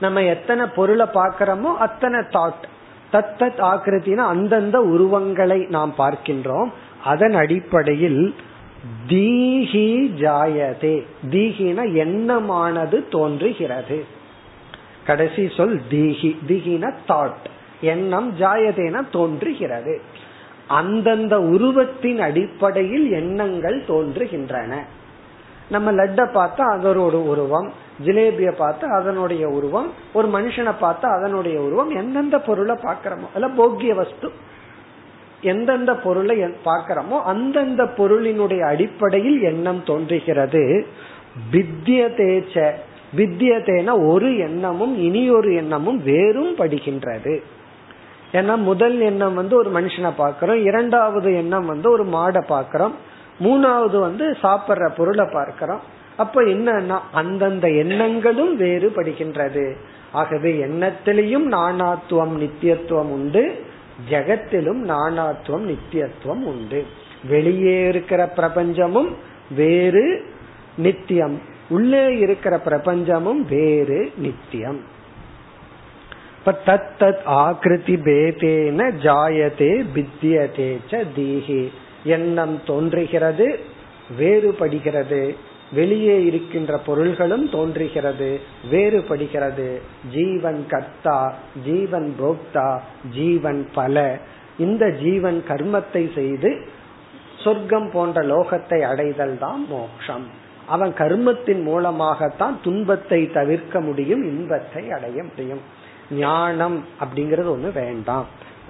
[0.00, 2.62] நம்ம எத்தனை பொருளை பார்க்கிறோமோ அத்தனை தாட்
[3.12, 6.68] தத் தத் ஆக்கிருத்தினா அந்தந்த உருவங்களை நாம் பார்க்கின்றோம்.
[7.04, 8.34] அதன் அடிப்படையில்
[9.08, 11.06] தீஹி ஜாயதே.
[11.30, 14.04] தீஹின எண்ணமானது தோன்றுகிறது.
[15.06, 16.36] கடைசி சொல் தீஹி.
[16.48, 17.46] தீஹின தாட்
[17.80, 20.00] எண்ணம் ஜாயதேன தோன்றுகிறது.
[20.66, 24.76] அந்தந்த உருவத்தின் அடிப்படையில் எண்ணங்கள் தோன்றுகின்றன.
[25.70, 27.72] நம்ம லட்டை பார்த்தா அதனோட உருவம்
[28.04, 34.30] ஜிலேபிய பார்த்தா அதனுடைய உருவம் ஒரு மனுஷனை பார்த்தா அதனுடைய உருவம் எந்தெந்த பொருளை பார்க்கிறோமோ அல்ல போக்கிய வஸ்து.
[35.40, 40.86] எந்தெந்த பொருளை பார்க்கிறோமோ அந்தந்த பொருளினுடைய அடிப்படையில் எண்ணம் தோன்றுகிறது.
[41.52, 42.70] வித்தியதேச்ச.
[43.16, 47.42] வித்தியதேன ஒரு எண்ணமும் இனி ஒரு எண்ணமும் வேறும் படுகின்றது.
[48.32, 52.94] ஏன்னா முதல் எண்ணம் வந்து ஒரு மனுஷனை பார்க்கிறோம் இரண்டாவது எண்ணம் வந்து ஒரு மாடை பார்க்கிறோம்
[53.40, 55.80] மூணாவது வந்து சாப்பிட்ற பொருளை பார்க்கிறோம்.
[56.16, 59.76] அப்ப என்னன்னா அந்தந்த எண்ணங்களும் வேறுபடுகின்றது.
[60.12, 63.64] ஆகவே எண்ணத்திலையும் நானாத்துவம் நித்தியத்துவம் உண்டு.
[64.10, 66.84] ஜெகத்திலும் நானாத்துவம் நித்தியத்துவம் உண்டு.
[67.28, 69.08] வெளியே இருக்கிற பிரபஞ்சமும்
[69.56, 70.24] வேறு
[70.76, 71.40] நித்தியம்.
[71.68, 74.80] உள்ளே இருக்கிற பிரபஞ்சமும் வேறு நித்தியம்.
[76.46, 81.68] தத் தத் ஆகிருதி பேதேன ஜாயதே பித்தியதே தீஹி.
[82.04, 83.60] எண்ணம் தோன்றுகிறது
[84.18, 85.34] வேறுபடுகிறது.
[85.72, 88.40] வெளியே இருக்கின்ற பொருள்களும் தோன்றுகிறது
[88.70, 89.80] வேறுபடுகிறது.
[90.12, 91.34] ஜீவன் கர்த்தா
[91.64, 92.80] ஜீவன் போக்தா
[93.12, 94.18] ஜீவன் பல.
[94.58, 96.66] இந்த ஜீவன் கர்மத்தை செய்து
[97.44, 100.26] சொர்க்கம் போன்ற லோகத்தை அடைதல் தான் மோட்சம்
[100.66, 105.60] அவன் கர்மத்தின் மூலமாகத்தான் துன்பத்தை தவிர்க்க முடியும் இன்பத்தை அடைய முடியும்.
[106.10, 108.26] ஞானம் அப்படிங்கறது ஒண்ணு வேண்டாம்.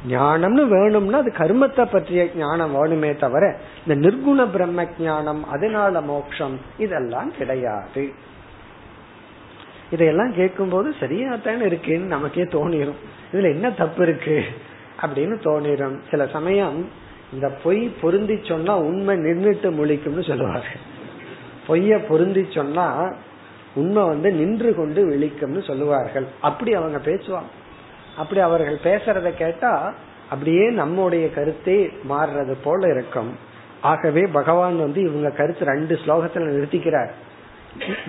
[0.07, 7.33] ஞானம்னு வேணும்னா அது கர்மத்தை பற்றிய ஞானம் வேணுமே தவிர இந்த நிர்குண பிரம்ம ஞானம் அதனால மோட்சம் இதெல்லாம்
[7.39, 8.13] கிடையாது.
[9.91, 12.97] இதையெல்லாம் கேட்கும்போது சரியா தானே இருக்குன்னு நமக்கே தோணிரும்.
[13.33, 14.45] இதுல என்ன தப்பு இருக்கு?
[15.03, 15.99] அப்படின்னு தோணிரும்.
[16.11, 16.89] சில சமயம்
[17.33, 20.67] இந்த பொய் பொருந்தி சொன்னா உண்மை நின்றுட்டு முழிக்கும்னு சொல்லுவாங்க.
[21.69, 23.15] பொய்ய பொருந்தி சொன்னா
[23.75, 26.27] உண்மை வந்து நின்று கொண்டு விழிக்கும்னு சொல்லுவார்கள்.
[26.41, 27.57] அப்படி அவங்க பேசுவாங்க.
[28.19, 29.95] அப்படி அவர்கள் பேசுறத கேட்டா
[30.31, 33.37] அப்படியே நம்முடைய கருத்தே மாறுறது போல இருக்கும்.
[33.81, 37.11] ஆகவே பகவான் வந்து இவங்க கருத்து ரெண்டு ஸ்லோகத்துல நிறுத்திக்கிறார்.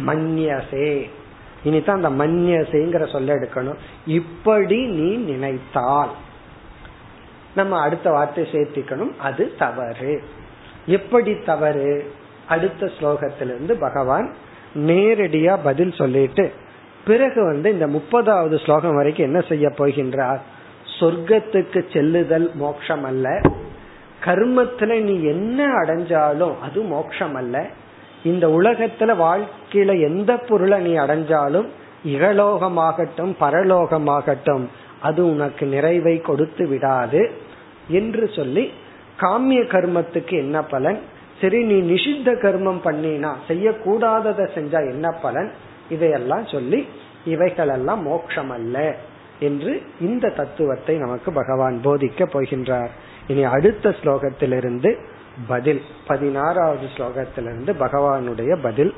[0.08, 1.10] மன்யசே
[1.66, 3.76] இனிதான் அந்த மன்யசேங்கிற சொல்ல எடுக்கணும்.
[4.06, 6.12] இப்படி நீ நினைத்தால்.
[7.56, 9.18] நம்ம அடுத்த வார்த்தை சேர்த்திக்கணும்.
[9.18, 10.24] அது தவறு.
[10.86, 12.12] எப்படி தவறு?
[12.48, 14.34] அடுத்த ஸ்லோகத்திலிருந்து பகவான்
[14.76, 16.52] நேரடியா பதில் சொல்லிட்டு
[17.06, 20.40] பிறகு வந்து இந்த முப்பதாவது ஸ்லோகம் வரைக்கும் என்ன செய்ய போகின்றார்?
[21.00, 23.42] சொர்க்கத்துக்கு செல்லுதல் மோட்சம் அல்ல
[24.26, 27.66] கர்மத்துல நீ என்ன அடைஞ்சாலும் அது மோட்சம் அல்ல
[28.24, 31.68] இந்த உலகத்துல வாழ்க்கையில எந்த பொருளை நீ அடைஞ்சாலும்
[32.06, 34.66] இகலோகமாகட்டும் பரலோகமாகட்டும்
[35.02, 37.32] அது உனக்கு நிறைவை கொடுத்து விடாது
[37.88, 38.72] என்று சொல்லி
[39.18, 41.00] காமிய கர்மத்துக்கு என்ன பலன்?
[41.42, 45.52] சரி நீ நிஷித்த கர்மம் பண்ணினா செய்யக்கூடாததை செஞ்சா என்ன பலன்?
[45.90, 46.88] இதையெல்லாம் சொல்லி
[47.26, 48.96] இவைகளெல்லாம் மோட்சம் அல்ல
[49.40, 52.90] என்று இந்த தத்துவத்தை நமக்கு பகவான் போதிக்க போகின்றார்.
[53.28, 55.00] இனி அடுத்த ஸ்லோகத்திலிருந்து
[55.48, 58.94] பதில் பதினாறாவது ஸ்லோகத்திலிருந்து பகவானுடைய பதில்.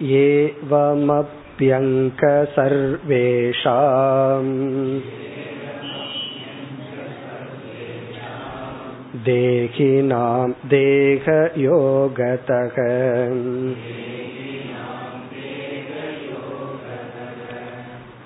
[0.00, 5.02] ஏவமப்யங்க சர்வேஷாம்.
[9.27, 12.77] देहिनां देहयोगतः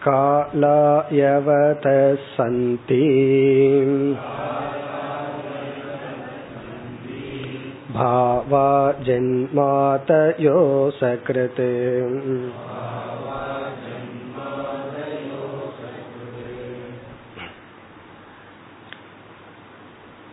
[0.05, 1.97] कालायवतः
[2.35, 3.07] सन्ति
[7.95, 8.69] भावा
[9.07, 10.59] जन्मातयो
[10.99, 11.61] सकृत्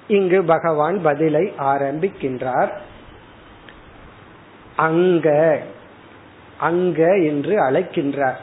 [0.08, 2.72] இங்கு பகவான் பதிலை ஆரம்பிக்கின்றார்.
[4.76, 5.60] அங்க
[6.58, 8.36] அங்க என்று அழைக்கின்றார்.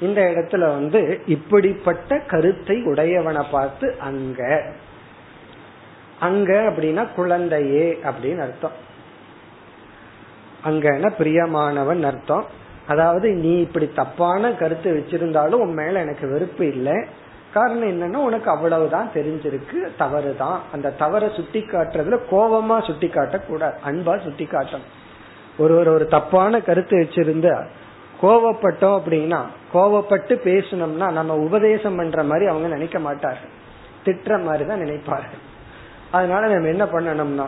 [0.00, 4.70] இந்த இடத்துல வந்து இப்படிப்பட்ட கருத்தை உடையவனை பார்த்து அங்க.
[6.20, 8.86] அங்க அப்படின்னா குழந்தையே அப்படின்னு அர்த்தம்.
[10.64, 12.46] அங்கன பிரியமானவன் அர்த்தம்.
[12.86, 17.04] அதாவது நீ இப்படி தப்பான கருத்து வச்சிருந்தாலும் உன் மேல எனக்கு வெறுப்பு இல்லை.
[17.54, 24.22] காரணம் என்னன்னா உனக்கு அவ்வளவுதான் தெரிஞ்சிருக்கு தவறு தான் அந்த தவறை சுட்டி காட்டுறதுல கோபமா சுட்டி காட்டக்கூடாது அன்பா
[24.22, 24.88] சுட்டி காட்டணும்
[25.58, 27.48] ஒருவர் ஒரு தப்பான கருத்து வச்சிருந்த
[28.22, 29.40] கோவப்பட்டோம் அப்படின்னா
[29.72, 33.52] கோவப்பட்டு பேசணும்னா நம்ம உபதேசம் பண்ற மாதிரி அவங்க நினைக்க மாட்டார்கள்.
[34.04, 35.42] திட்டுற மாதிரி தான் நினைப்பார்கள்.
[36.10, 37.46] அதனால நம்ம என்ன பண்ணணும்னா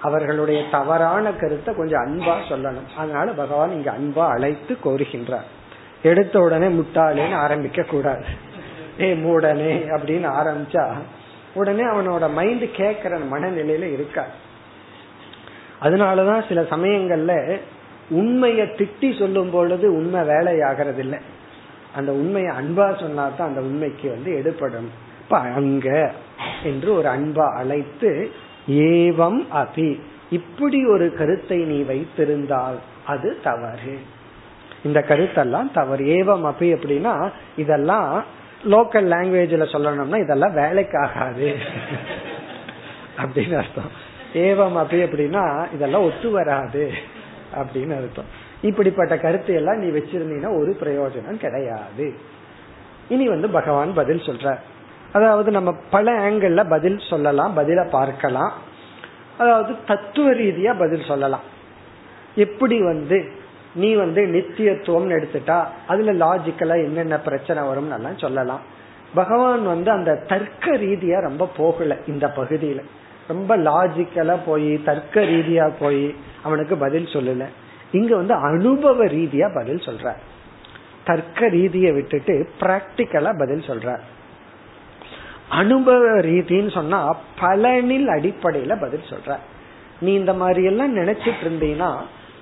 [0.00, 2.88] அவர்களுடைய தவறான கருத்தை கொஞ்சம் அன்பா சொல்லணும்.
[2.96, 5.48] அதனால பகவான் இங்க அன்பா அழைத்து கோருகின்றார்.
[6.02, 8.24] எடுத்த உடனே முட்டாளேன்னு ஆரம்பிக்க கூடாது
[9.00, 10.92] ஏ மூடனே அப்படின்னு ஆரம்பிச்சா
[11.54, 14.24] உடனே அவனோட மைண்ட் கேக்குற மனநிலையில இருக்கா.
[15.82, 17.58] அதனாலதான் சில சமயங்கள்ல
[18.10, 21.18] உண்மைய திட்டி சொல்லும் பொழுது உண்மை வேலையாகிறது இல்லை
[21.96, 24.88] அந்த உண்மையை அன்பா சொன்னா தான் அந்த உண்மைக்கு வந்து எடுபடும்.
[25.20, 26.12] இப்ப அங்க
[26.62, 28.30] என்று ஒரு அன்பா அழைத்து
[28.68, 33.98] ஏவம் அபி இப்படி ஒரு கருத்தை நீ வைத்திருந்தால் அது தவறு.
[34.84, 36.04] இந்த கருத்தெல்லாம் தவறு.
[36.04, 38.24] ஏவம் அப்பி அப்படின்னா இதெல்லாம்
[38.64, 41.54] லோக்கல் லாங்குவேஜ்ல சொல்லணும்னா இதெல்லாம் வேலைக்கு ஆகாது.
[43.18, 43.90] அப்படின்னு அர்த்தம்.
[44.34, 46.92] ஏவம் அப்படி அப்படின்னா இதெல்லாம் ஒத்து வராது
[47.54, 48.24] அப்படின்னு அர்த்தம்.
[48.62, 52.14] இப்படிப்பட்ட கருத்து எல்லாம் நீ வச்சிருந்தீங்கன்னா ஒரு பிரயோஜனம் கிடையாது.
[53.08, 54.58] இனி வந்து பகவான் பதில் சொல்ற
[55.12, 58.52] அதாவது நம்ம பல ஆங்கிள் பதில் சொல்லலாம் பதில பார்க்கலாம்.
[59.38, 61.40] அதாவது தத்துவ ரீதியா பதில் சொல்லலாம்.
[62.34, 63.32] எப்படி வந்து
[63.74, 68.60] நீ வந்து நித்தியத்துவம் எடுத்துட்டா அதுல லாஜிக்கலா என்னென்ன பிரச்சனை வரும் சொல்லலாம்.
[69.14, 72.80] பகவான் வந்து அந்த தர்க்க ரீதியா ரொம்ப போகல இந்த பகுதியில.
[73.28, 77.44] ரொம்ப லாஜிக்கலா போய் தர்க்க ரீதியா போய் அவனுக்கு பதில் சொல்லல.
[77.92, 80.12] இங்க வந்து அனுபவ ரீதியா பதில் சொல்ற
[81.04, 83.98] தர்க்க ரீதியை விட்டுட்டு பிராக்டிக்கலா பதில் சொல்ற
[85.48, 89.36] அனுபவ ரீதின்னு சொன்னா பலனில் அடிப்படையில பதில் சொல்ற
[90.00, 91.96] நீ இந்த மாதிரி எல்லாம் நினைச்சிட்டு இருந்தீங்கன்னா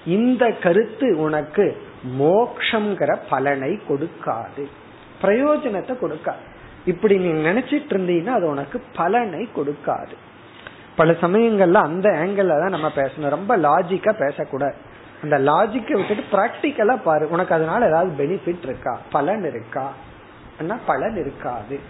[0.06, 1.82] இந்த கருத்து உனக்கு
[2.18, 4.68] மோக்ஷங்கிற பலனை கொடுக்காது.
[5.22, 6.44] பிரயோஜனத்தை கொடுக்காது.
[6.84, 10.14] இப்படி நீ நினைச்சிட்டு இருந்தீங்கன்னா அது உனக்கு பலனை கொடுக்காது.
[10.96, 13.28] பல சமயங்கள்ல அந்த ஆங்கிள் தான் நம்ம பேசணும்.
[13.28, 14.74] ரொம்ப லாஜிக்கா பேசக்கூடாது.
[15.22, 17.28] அந்த லாஜிக்கை விட்டுட்டு பிராக்டிக்கலா பாரு.
[17.30, 19.00] உனக்கு அதனால ஏதாவது பெனிஃபிட் இருக்கா?
[19.10, 19.92] பலன் இருக்கா?
[20.86, 21.80] பலன் இருக்காது.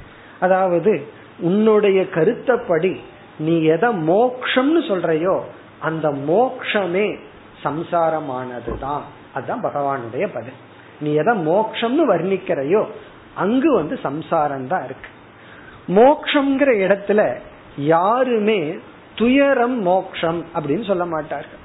[0.40, 1.06] அதாவது
[1.38, 3.00] உன்னுடைய கருத்தப்படி
[3.38, 5.40] நீ எதை மோக்ஷம்னு சொல்றையோ
[5.78, 7.16] அந்த மோக்ஷமே
[7.62, 9.04] சம்சாரமானது தான்
[9.34, 10.58] அதுதான் பகவானுடைய பதில்.
[11.00, 12.82] நீ எதை மோக்ஷம்னு வர்ணிக்கிறையோ
[13.34, 15.10] அங்கு வந்து சம்சாரம் தான் இருக்கு.
[15.98, 17.20] மோக்ஷங்கிற இடத்துல
[17.76, 18.60] யாருமே
[19.14, 21.62] துயரம் மோக்ஷம் அப்படின்னு சொல்ல மாட்டார்கள்.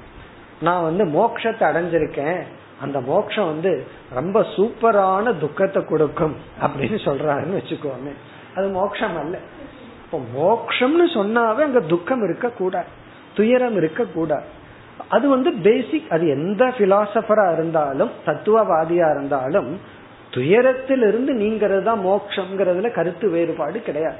[0.60, 2.40] நான் வந்து மோக்ஷத்தை அடைஞ்சிருக்கேன்.
[2.80, 3.72] அந்த மோக்ஷம் வந்து
[4.14, 8.12] ரொம்ப சூப்பரான துக்கத்தை கொடுக்கும் அப்படின்னு சொல்றாருன்னு வச்சுக்கோமே.
[8.56, 9.36] அது மோக்ஷம் அல்ல.
[10.04, 12.90] இப்போ மோக்ஷம்னு சொன்னாவே அங்க துக்கம் இருக்க கூடாது
[13.34, 14.46] துயரம் இருக்க கூடாது
[15.08, 19.70] அது வந்து பேசிக் அது எந்த பிலாசபரா இருந்தாலும் தத்துவவாதியா இருந்தாலும்
[20.34, 24.16] துயரத்திலிருந்து நீங்கிறது தான் மோக்ஷங்கிறதுல கருத்து வேறுபாடு கிடையாது.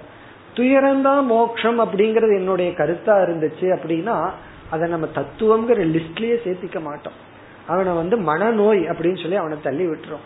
[0.54, 4.30] துயரம்தான் மோக்ஷம் அப்படிங்கறது என்னுடைய கருத்தா இருந்துச்சு அப்படின்னா
[4.70, 7.18] அதை நம்ம தத்துவம்ங்கிற லிஸ்ட்லயே சேர்த்திக்க மாட்டோம்.
[7.66, 10.24] அவனை வந்து மனநோய் அப்படின்னு சொல்லி அவனை தள்ளி விட்டுரும்.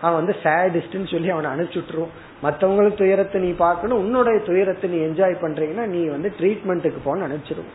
[0.00, 2.12] அவன் வந்து சேடிஸ்ட்னு சொல்லி அவனை அனுப்பிச்சுட்டுரும்
[2.42, 7.74] மற்றவங்களுக்கு துயரத்தை நீ பார்க்கணும் உன்னுடைய துயரத்தை நீ என்ஜாய் பண்றீங்கன்னா நீ வந்து ட்ரீட்மெண்ட்டுக்கு போன்னு அனுப்பிச்சிருவோம்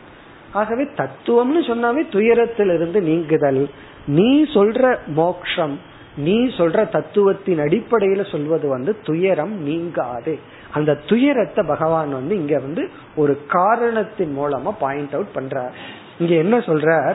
[0.52, 3.70] ஆகவே தத்துவம்னு சொன்னாவே துயரத்திலிருந்து நீங்குதல்.
[4.06, 5.78] நீ சொல்ற மோக்ஷம்
[6.16, 10.38] நீ சொல்ற தத்துவத்தின் அடிப்படையில சொல்வது வந்து துயரம் நீங்காது.
[10.74, 15.70] அந்த துயரத்தை பகவான் வந்து இங்க வந்து ஒரு காரணத்தின் மூலமா பாயிண்ட் அவுட் பண்றார்.
[16.18, 17.14] இங்க என்ன சொல்றார்?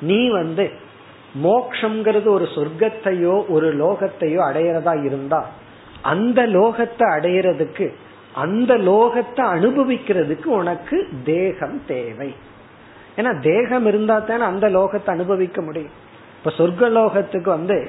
[0.00, 0.70] நீ வந்து
[1.42, 5.48] மோக்ஷங்கிறது ஒரு சொர்க்கத்தையோ ஒரு லோகத்தையோ அடையிறதா இருந்தா
[6.02, 7.92] அந்த லோகத்தை அடையிறதுக்கு
[8.34, 12.34] அந்த லோகத்தை அனுபவிக்கிறதுக்கு உனக்கு தேகம் தேவை.
[13.16, 15.90] ஏன்னா தேகம் இருந்தா தானே அந்த லோகத்தை அனுபவிக்க முடியும்.
[16.38, 17.88] இப்ப சொர்க்கலோகத்துக்கு வந்து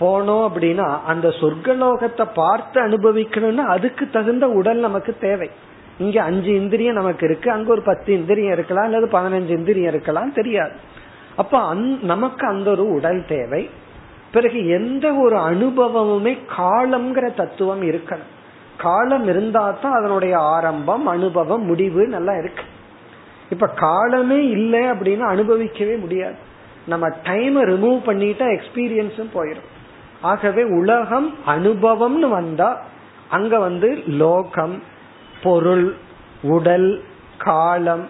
[0.00, 5.50] போனோம் அப்படின்னா அந்த சொர்க்க லோகத்தை பார்த்து அனுபவிக்கணும்னா அதுக்கு தகுந்த உடல் நமக்கு தேவை.
[5.98, 10.72] இங்க அஞ்சு இந்திரியம் நமக்கு இருக்கு அங்க ஒரு பத்து இந்திரியம் இருக்கலாம் அல்லது பதினஞ்சு இந்திரியம் இருக்கலாம் தெரியாது.
[11.36, 13.70] அப்ப நமக்கு அந்த ஒரு உடல் தேவை.
[14.32, 18.31] பிறகு எந்த ஒரு அனுபவமுமே காலம்ங்கிற தத்துவம் இருக்கணும்.
[18.82, 22.64] காலம் இருந்தா தான் அதனுடைய ஆரம்பம் அனுபவம் முடிவு நல்லா இருக்கு.
[23.50, 26.38] இப்ப காலமே இல்லை அப்படின்னா அனுபவிக்கவே முடியாது.
[26.86, 29.70] நம்ம டைமை ரிமூவ் பண்ணிட்டா எக்ஸ்பீரியன்ஸும் போயிடும்
[30.20, 32.70] ஆகவே உலகம் அனுபவம்னு வந்தா
[33.28, 34.82] அங்க வந்து லோகம்
[35.42, 35.86] பொருள்
[36.42, 36.90] உடல்
[37.38, 38.04] காலம்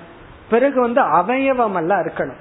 [0.51, 2.41] பிறகு வந்து அவயவம் எல்லாம் இருக்கணும்.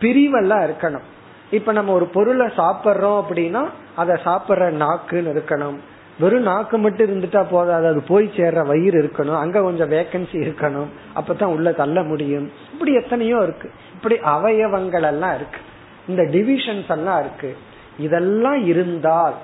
[0.00, 1.06] பிரிவெல்லாம் இருக்கணும்.
[1.50, 3.62] இப்ப நம்ம ஒரு பொருளை சாப்பிட்றோம் அப்படின்னா
[3.96, 5.78] அதை சாப்பிட்ற நாக்குன்னு இருக்கணும்.
[6.20, 7.86] வெறும் நாக்கு மட்டும் இருந்துட்டா போதாது.
[7.86, 9.38] அது போய் சேர்ற வயிறு இருக்கணும்.
[9.38, 10.86] அங்க கொஞ்சம் வேக்கன்சி இருக்கணும்.
[11.16, 12.50] அப்பதான் உள்ள தள்ள முடியும்.
[12.72, 13.70] இப்படி எத்தனையோ இருக்கு.
[13.94, 15.60] இப்படி அவயவங்கள் எல்லாம் இருக்கு.
[16.08, 17.56] இந்த டிவிஷன்ஸ் எல்லாம் இருக்கு.
[17.98, 19.34] இதெல்லாம் இருந்தால்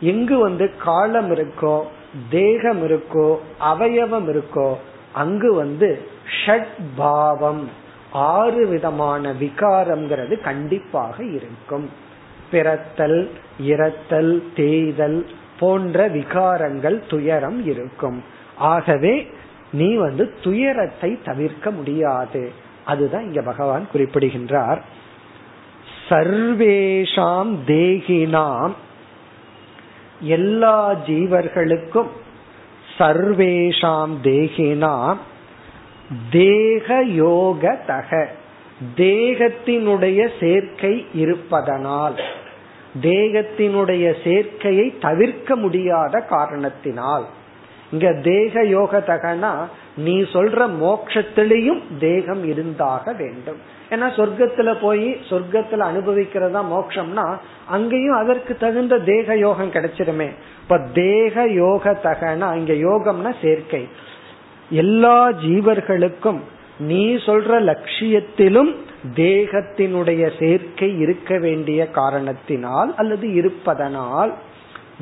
[0.00, 1.82] எங்கு வந்து காலம் இருக்கோ
[2.30, 4.74] தேகம் இருக்கோ அவயவம் இருக்கோ
[5.12, 6.02] அங்கு வந்து
[6.46, 7.68] ஷட் பாவம்
[8.12, 11.90] ஆறு விதமான விகாரம்ங்கிறது கண்டிப்பாக இருக்கும்.
[12.50, 13.30] பிறத்தல்
[13.66, 15.26] இறத்தல் தேய்தல்
[15.58, 18.24] போன்ற விகாரங்கள் துயரம் இருக்கும்.
[18.56, 19.30] ஆகவே
[19.72, 22.52] நீ வந்து துயரத்தை தவிர்க்க முடியாது.
[22.84, 24.82] அதுதான் இங்க பகவான் குறிப்பிடுகின்றார்.
[26.08, 28.72] சர்வேஷாம் தேகினாம்.
[30.20, 32.08] எல்லா ஜீவர்களுக்கும்
[32.98, 35.16] சர்வேஷாம் தேகினாம்.
[36.30, 38.28] தேக யோக தக
[38.96, 42.20] தேகத்தினுடைய சேர்க்கை இருப்பதனால்.
[43.02, 47.26] தேகத்தினுடைய சேர்க்கையை தவிர்க்க முடியாத காரணத்தினால்.
[47.92, 49.52] இங்க தேக யோக தகனா
[49.96, 53.56] நீ சொல்ற மோக்ஷத்திலையும் தேகம் இருந்தாக வேண்டும்.
[53.90, 57.36] ஏன்னா சொர்க்கத்துல போய் சொர்க்கத்துல அனுபவிக்கிறதா மோக்ஷம்னா
[57.66, 60.28] அங்கேயும் அதற்கு தகுந்த தேக யோகம் கிடைச்சிருமே.
[60.62, 63.88] இப்ப தேக யோக தகனா இங்க யோகம்னா சேர்க்கை.
[64.70, 66.38] எல்லா ஜீவர்களுக்கும்
[66.78, 68.74] நீ சொல்ற லட்சியத்திலும்
[69.14, 74.32] தேகத்தினுடைய சேர்க்கை இருக்க வேண்டிய காரணத்தினால் அல்லது இருப்பதனால்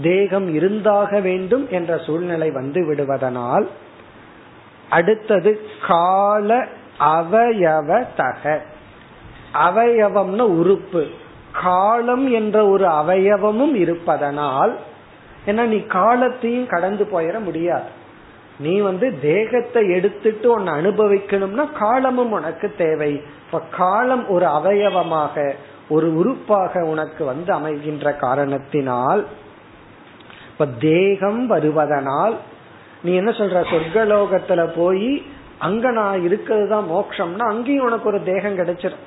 [0.03, 3.67] தேகம் இருந்தாக வேண்டும் என்ற சூழ்நிலை வந்து விடுவதனால்
[4.91, 6.67] அடுத்தது கால
[7.01, 8.63] அவயவ தக.
[9.55, 11.07] அவயவம்னு உறுப்பு.
[11.63, 14.77] காலம் என்ற ஒரு அவயவமும் இருப்பதனால்
[15.47, 18.05] ஏன்னா நீ காலத்தையும் கடந்து போயிட முடியாது.
[18.59, 23.13] நீ வந்து தேகத்தை எடுத்துட்டு உன்னை அனுபவிக்கணும்னா காலமும் உனக்கு தேவை.
[23.47, 25.55] இப்ப காலம் ஒரு அவயவமாக
[25.89, 29.27] ஒரு உறுப்பாக உனக்கு வந்து அமைகின்ற காரணத்தினால்
[30.53, 32.37] இப்ப தேகம் வருவதனால்
[33.03, 33.59] நீ என்ன சொல்ற?
[33.73, 35.23] சொர்க்கலோகத்துல போய்
[35.59, 39.05] அங்க நான் இருக்கிறது தான் மோட்சம்னா அங்கேயும் உனக்கு ஒரு தேகம் கிடைச்சிடும்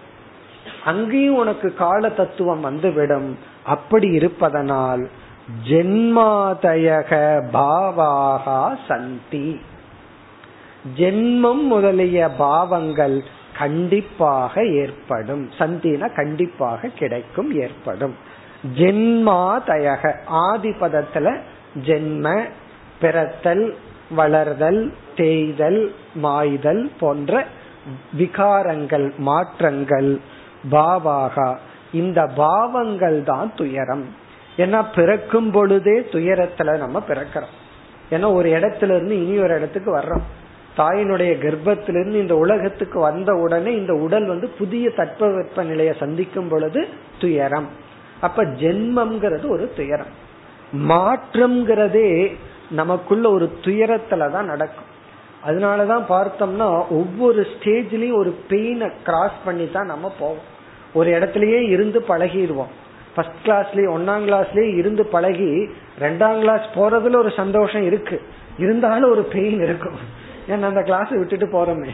[0.85, 3.37] அங்கேயும் உனக்கு கால தத்துவம் வந்துவிடும்.
[3.63, 5.09] அப்படி இருப்பதனால்
[5.69, 7.11] ஜென்மாதயக
[7.53, 9.61] பாவாகா சந்தி.
[10.97, 13.23] ஜென்மம் முதலிய பாவங்கள்
[13.57, 15.49] கண்டிப்பாக ஏற்படும்.
[15.57, 18.15] சந்தினா கண்டிப்பாக கிடைக்கும் ஏற்படும்.
[18.75, 21.39] ஜென்மாதயக ஆதிபதத்துல
[21.83, 22.45] ஜென்ம
[23.01, 23.75] பிறத்தல்
[24.17, 27.45] வளர்தல் தேய்தல் மாய்தல் போன்ற
[28.17, 30.19] விகாரங்கள் மாற்றங்கள்
[30.71, 31.57] பாவாகா.
[31.91, 34.27] இந்த பாவங்கள் தான் துயரம்.
[34.59, 37.53] ஏன்னா பிறக்கும் பொழுதே துயரத்துல நம்ம பிறக்கிறோம்.
[38.11, 40.21] ஏன்னா ஒரு இடத்துல இருந்து இனி ஒரு இடத்துக்கு வர்றோம்.
[40.77, 46.87] தாயினுடைய கர்ப்பத்திலிருந்து இந்த உலகத்துக்கு வந்த உடனே இந்த உடல் வந்து புதிய தட்பவெப்ப நிலையை சந்திக்கும் பொழுது
[47.19, 47.67] துயரம்.
[48.21, 50.27] அப்ப ஜென்மம்ங்கிறது ஒரு துயரம்.
[50.75, 52.35] மாற்றம்ங்கிறதே
[52.71, 54.87] நமக்குள்ள ஒரு துயரத்துலதான் நடக்கும்.
[55.47, 60.57] அதனாலதான் பார்த்தோம்னா ஒவ்வொரு ஸ்டேஜ்லயும் ஒரு பெயினை கிராஸ் பண்ணி தான் நம்ம போவோம்.
[60.93, 62.73] ஒரு இடத்துலயே இருந்து பழகிடுவோம்.
[63.19, 68.21] ஃபர்ஸ்ட் கிளாஸ்லயே ஒன்னாம் கிளாஸ்லயே இருந்து பழகி ரெண்டாம் கிளாஸ் போறதுல ஒரு சந்தோஷம் இருக்கு.
[68.57, 69.97] இருந்தாலும் ஒரு பெயின் இருக்கும்.
[70.47, 71.89] ஏன்னா அந்த கிளாஸ் விட்டுட்டு போறோமே.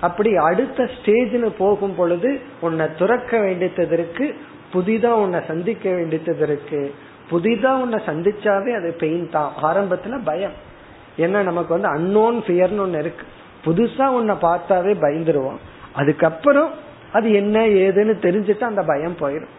[0.00, 4.34] அப்படி அடுத்த ஸ்டேஜ்னு போகும் பொழுது உன்னை துறக்க வேண்டியது இருக்கு.
[4.74, 6.94] புதிதா உன்னை சந்திக்க வேண்டியது இருக்கு.
[7.30, 9.52] புதிதா உன்னை சந்திச்சாவே அது பெயின் தான்.
[9.62, 10.56] ஆரம்பத்துல பயம்.
[11.18, 13.26] ஏன்னா நமக்கு வந்து அன்னோன் ஃபியர்னு ஒன்று இருக்கு.
[13.64, 15.60] புதுசா உன்னை பார்த்தாவே பயந்துருவோம்.
[15.92, 16.70] அதுக்கப்புறம்
[17.12, 19.54] அது என்ன ஏதுன்னு தெரிஞ்சுட்டு அந்த பயம் போயிடும்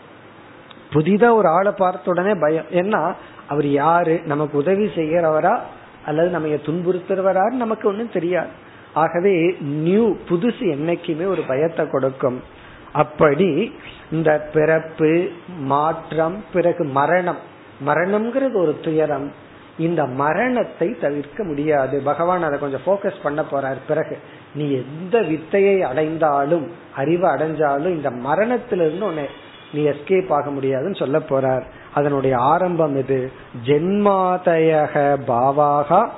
[0.94, 2.66] புதிதா ஒரு ஆளை பார்த்த உடனே பயம்.
[2.72, 3.14] ஏன்னா
[3.48, 4.22] அவர் யாரு?
[4.26, 5.60] நமக்கு உதவி செய்யறவரா?
[6.06, 8.66] அல்லது நம்ம துன்புறுத்துறவரான்னு நமக்கு ஒன்றும் தெரியாது.
[8.94, 12.44] ஆகவே நியூ புதுசு என்னைக்குமே ஒரு பயத்தை கொடுக்கும்.
[12.92, 13.76] அப்படி
[14.12, 15.30] இந்த பிறப்பு
[15.60, 17.38] மாற்றம் பிறகு மரணம்.
[17.86, 19.32] மரணம்ங்கிறது ஒரு துயரம்.
[19.78, 22.02] இந்த மரணத்தை தவிர்க்க முடியாது.
[22.02, 23.78] பகவான் அதை கொஞ்சம் போக்கஸ் பண்ண போறார்.
[23.88, 24.18] பிறகு
[24.54, 29.28] நீ எந்த வித்தையை அடைந்தாலும் அறிவு அடைஞ்சாலும் இந்த மரணத்திலிருந்து உன்னை
[29.72, 31.64] நீ எஸ்கேப் ஆக முடியாதுன்னு சொல்ல போறார்.
[31.94, 33.32] அதனுடைய ஆரம்பம் இது
[33.66, 36.10] ஜென்மாதயக பாவாகா.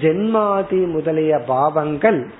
[0.00, 2.30] ஜென்மாதி முதலிய பாவங்கள்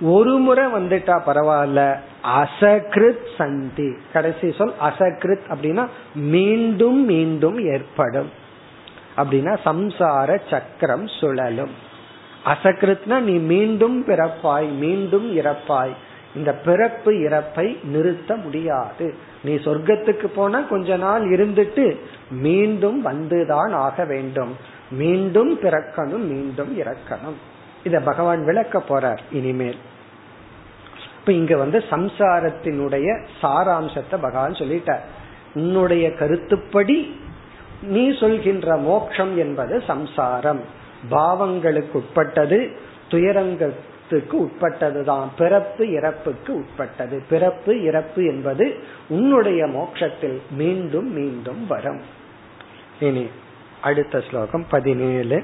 [0.00, 1.96] ஒரு முறை வந்துட்டா பரவாயில்ல.
[2.24, 3.96] அசகிருத் சந்தி.
[4.12, 8.30] கடைசி சொல் அசகிருத் அப்படின்னா மீண்டும் மீண்டும் ஏற்படும்.
[9.16, 11.70] அப்படின்னா சம்சார சக்கரம் சுழலும்.
[12.44, 15.92] அசகிருத்னா நீ மீண்டும் பிறப்பாய் மீண்டும் இறப்பாய்.
[16.34, 19.30] இந்த பிறப்பு இறப்பை நிறுத்த முடியாது.
[19.44, 21.96] நீ சொர்க்கத்துக்கு போனா கொஞ்ச நாள் இருந்துட்டு
[22.30, 24.56] மீண்டும் வந்துதான் ஆக வேண்டும்.
[24.90, 27.38] மீண்டும் பிறக்கணும் மீண்டும் இறக்கணும்.
[27.84, 29.76] இத பகவான் விளக்க போறார் இனிமேல்.
[31.18, 33.08] இப்ப இங்க வந்து சம்சாரத்தினுடைய
[33.42, 35.04] சாராம்சத்தை பகவான் சொல்லிட்டார்.
[35.54, 37.20] உன்னுடைய கருத்துப்படி
[37.82, 40.60] நீ சொல்கின்ற மோக்ஷம் என்பது சம்சாரம்.
[41.10, 42.76] பாவங்களுக்கு உட்பட்டது
[43.08, 43.72] துயரங்கள்
[44.11, 48.75] துயரங்கத்துக்கு உட்பட்டதுதான் பிறப்பு இறப்புக்கு உட்பட்டது பிறப்பு இறப்பு என்பது
[49.09, 51.99] உன்னுடைய மோட்சத்தில் மீண்டும் மீண்டும் வரும்
[52.99, 53.29] இனி
[53.81, 55.43] அடுத்த ஸ்லோகம் பதினேழு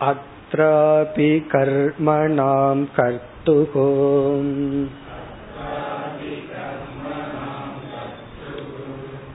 [0.00, 3.72] अत्रापि कर्मणां कर्तुः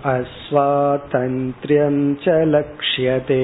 [0.06, 3.44] अस्वातन्त्र्यं च लक्ष्यते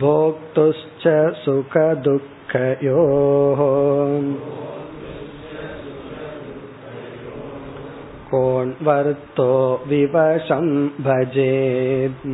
[0.00, 1.04] भोक्तुश्च
[1.44, 2.90] सुखदुःखयोः
[8.30, 9.50] कोन्वर्तो
[9.86, 10.66] विवशं
[11.00, 12.26] भजेत्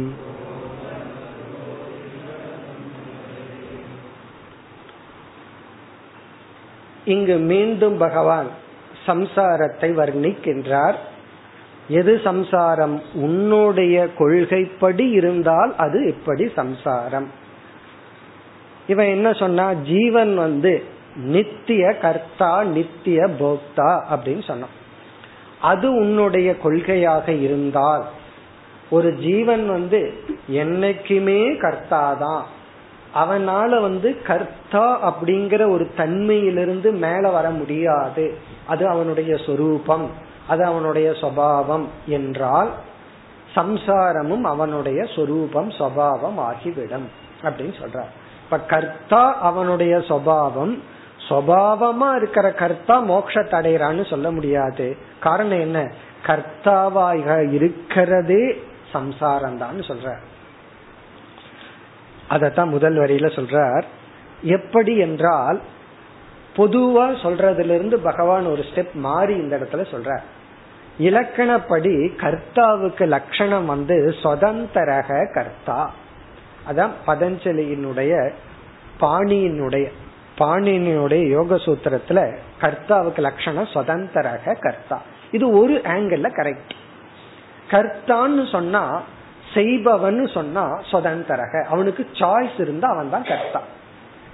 [7.07, 8.49] இங்கு மீண்டும் பகவான்
[9.07, 10.99] சம்சாரத்தை வர்ணிக்கின்றார்
[11.91, 17.29] எது சம்சாரம் உன்னுடைய கொள்கைப்படி இருந்தால் அது எப்படி சம்சாரம்
[18.88, 20.84] இவன் என்ன சொன்னா ஜீவன் வந்து
[21.16, 24.74] நித்திய கர்த்தா நித்திய போக்தா அப்படின்னு சொன்னான்.
[25.62, 28.04] அது உன்னுடைய கொள்கையாக இருந்தால்
[28.90, 30.14] ஒரு ஜீவன் வந்து
[30.52, 32.42] என்னைக்குமே கர்த்தாதான்.
[33.16, 38.38] அவனால வந்து கர்த்தா அப்படிங்கிற ஒரு தன்மையிலிருந்து மேல வர முடியாது.
[38.66, 40.10] அது அவனுடைய சொரூபம்
[40.48, 42.70] அது அவனுடைய சுவாவம் என்றால்
[43.56, 47.08] சம்சாரமும் அவனுடைய சொரூபம் சுவாவம் ஆகிவிடும்
[47.42, 48.12] அப்படின்னு சொல்றார்.
[48.46, 50.80] இப்ப கர்த்தா அவனுடைய சுவாவம்
[51.30, 54.98] சுவாவமா இருக்கிற கர்த்தா மோட்சத்தை அடைகிறான்னு சொல்ல முடியாது.
[55.20, 55.80] காரணம் என்ன?
[56.26, 58.44] கர்த்தாவாக இருக்கிறதே
[58.92, 60.16] சம்சாரம் தான் சொல்ற
[62.30, 63.84] அதத்தான் முதல் வரியில சொல்றார்.
[64.42, 65.62] எப்படி என்றால்
[66.58, 70.20] பொதுவா சொல்றதுல இருந்து பகவான் ஒரு ஸ்டெப் மாறி இந்த இடத்துல சொல்ற
[71.00, 71.94] இலக்கணப்படி
[72.24, 75.92] கர்த்தாவுக்கு லட்சணம் வந்து சுதந்திரக கர்த்தா.
[76.70, 78.32] அதான் பதஞ்சலியினுடைய
[79.00, 79.88] பாணியினுடைய
[80.38, 85.02] பாணியினுடைய யோக சூத்திரத்துல கர்த்தாவுக்கு லட்சணம் சுதந்திரக கர்த்தா.
[85.32, 86.74] இது ஒரு ஆங்கிள் கரெக்ட்
[87.72, 89.02] கர்த்தான்னு சொன்னா
[89.54, 91.66] செய்பவன் சொன்னா சுதந்திரக.
[91.66, 93.62] அவனுக்கு சாய்ஸ் இருந்தா அவன் தான் கர்த்தா.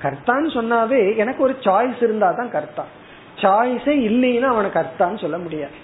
[0.04, 2.84] கர்த்தான்னு சொன்னாவே எனக்கு ஒரு சாய்ஸ் இருந்தா தான் கர்த்தா.
[3.42, 5.78] சாய்ஸே இல்லைன்னா அவனை கர்த்தான்னு சொல்ல முடியாது.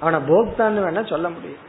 [0.00, 1.62] அவனை போக்தான்னு வேணா சொல்ல முடியும்.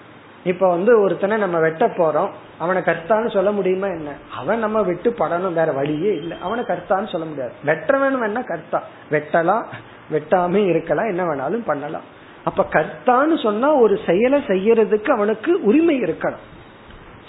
[0.46, 2.30] இப்ப வந்து ஒருத்தனை நம்ம வெட்ட போறோம்
[2.60, 4.12] அவனை கர்த்தான்னு சொல்ல முடியுமா என்ன?
[4.36, 6.38] அவன் நம்ம வெட்டு படணும் வேற வழியே இல்லை.
[6.42, 7.54] அவனை கர்த்தான்னு சொல்ல முடியாது.
[7.66, 8.84] வெட்டவன் வேணா கர்த்தா.
[9.10, 9.66] வெட்டலாம்
[10.12, 12.02] வெட்டாமே இருக்கலாம் என்ன வேணாலும் பண்ணலாம்.
[12.44, 16.44] அப்ப கர்த்தான்னு சொன்னா ஒரு செயலை செய்யறதுக்கு அவனுக்கு உரிமை இருக்கணும்.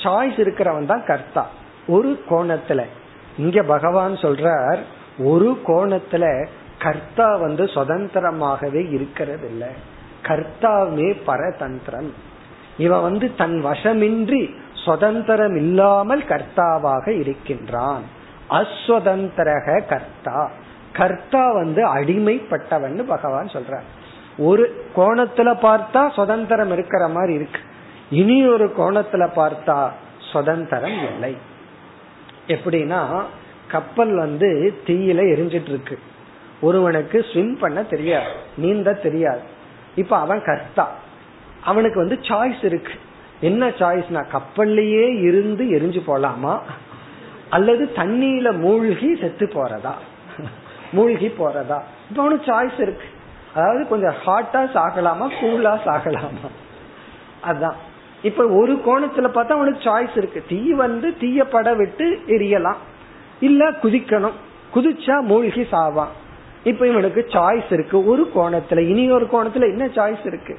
[0.03, 1.49] சாய்ஸ் இருக்கிறவன் தான் கர்த்தா.
[1.87, 2.85] ஒரு கோணத்துல.
[3.39, 4.79] இங்க பகவான் சொல்றார்
[5.19, 6.47] ஒரு கோணத்துல
[6.79, 9.69] கர்த்தா வந்து சுதந்திரமாகவே இருக்கிறது இல்லை
[10.23, 12.12] கர்த்தாவே பரதந்திரம்
[12.79, 18.03] இவன் வந்து தன் வசமின்றி சுதந்திரம் இல்லாமல் கர்த்தாவாக இருக்கின்றான்.
[18.51, 20.51] அஸ்வதந்திரக கர்த்தா.
[20.93, 23.87] கர்த்தா வந்து அடிமைப்பட்டவன் பகவான் சொல்றார்.
[24.39, 27.61] ஒரு கோணத்துல பார்த்தா சுதந்திரம் இருக்கிற மாதிரி இருக்கு.
[28.11, 29.91] இனி ஒரு கோணத்துல பார்த்தா
[30.33, 31.37] சுதந்திரம் இல்லை.
[32.47, 33.22] எப்படின்னா
[33.68, 35.99] கப்பல் வந்து தீயில எரிஞ்சிட்டு இருக்கு.
[36.61, 39.41] ஒருவனுக்கு ஸ்விம் பண்ண தெரியாது நீந்த தெரியாது.
[39.95, 40.93] இப்ப அவன் கர்த்தா.
[41.67, 42.93] அவனுக்கு வந்து சாய்ஸ் இருக்கு.
[43.41, 46.59] என்ன சாய்ஸ்னா கப்பல்லையே இருந்து எரிஞ்சு போலாமா?
[47.51, 49.93] அல்லது தண்ணியில மூழ்கி செத்து போறதா?
[50.93, 51.79] மூழ்கி போறதா?
[52.11, 53.09] இப்ப அவனுக்கு சாய்ஸ் இருக்கு.
[53.55, 56.49] அதாவது கொஞ்சம் ஹாட்டா சாகலாமா கூலா சாகலாமா?
[57.45, 57.77] அதான்.
[58.23, 60.45] இப்ப ஒரு கோணத்துல பார்த்தா அவனுக்கு சாய்ஸ் இருக்கு.
[60.49, 62.81] தீ வந்து தீய பட விட்டு எரியலாம்.
[63.41, 64.37] இல்ல குதிக்கணும்.
[64.75, 66.14] குதிச்சா மூழ்கி சாவான்.
[66.64, 68.07] இப்ப இவனுக்கு சாய்ஸ் இருக்கு.
[68.07, 70.59] ஒரு கோணத்துல இனி ஒரு கோணத்துல என்ன சாய்ஸ் இருக்கு?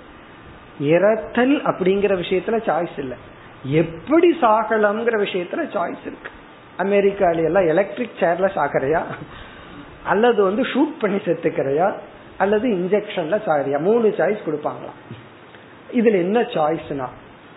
[0.79, 3.17] இறத்தல் அப்படிங்கிற விஷயத்துல சாய்ஸ் இல்லை.
[3.63, 6.31] எப்படி சாகலாம்ங்கிற விஷயத்துல சாய்ஸ் இருக்கு.
[6.77, 9.01] அமெரிக்கால எல்லாம் எலக்ட்ரிக் சேர்ல சாகரையா
[10.03, 11.93] அல்லது வந்து ஷூட் பண்ணி செத்துக்கிறையா?
[12.37, 14.99] அல்லது இன்ஜெக்ஷன்ல சாகரியா மூணு சாய்ஸ் கொடுப்பாங்களாம்.
[15.93, 17.07] இதுல என்ன சாய்ஸ்னா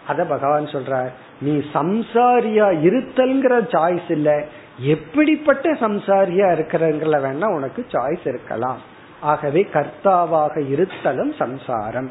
[0.06, 1.08] அத பகவான் சொல்ற
[1.40, 4.44] நீ சம்சாரியா இருத்தல்ங்கிற சாய்ஸ் இல்ல.
[4.78, 8.78] எப்படிப்பட்ட சம்சாரியா இருக்கிறங்கிற வேணா உனக்கு சாய்ஸ் இருக்கலாம்.
[9.20, 12.10] ஆகவே கர்த்தாவாக இருத்தலும் சம்சாரம்.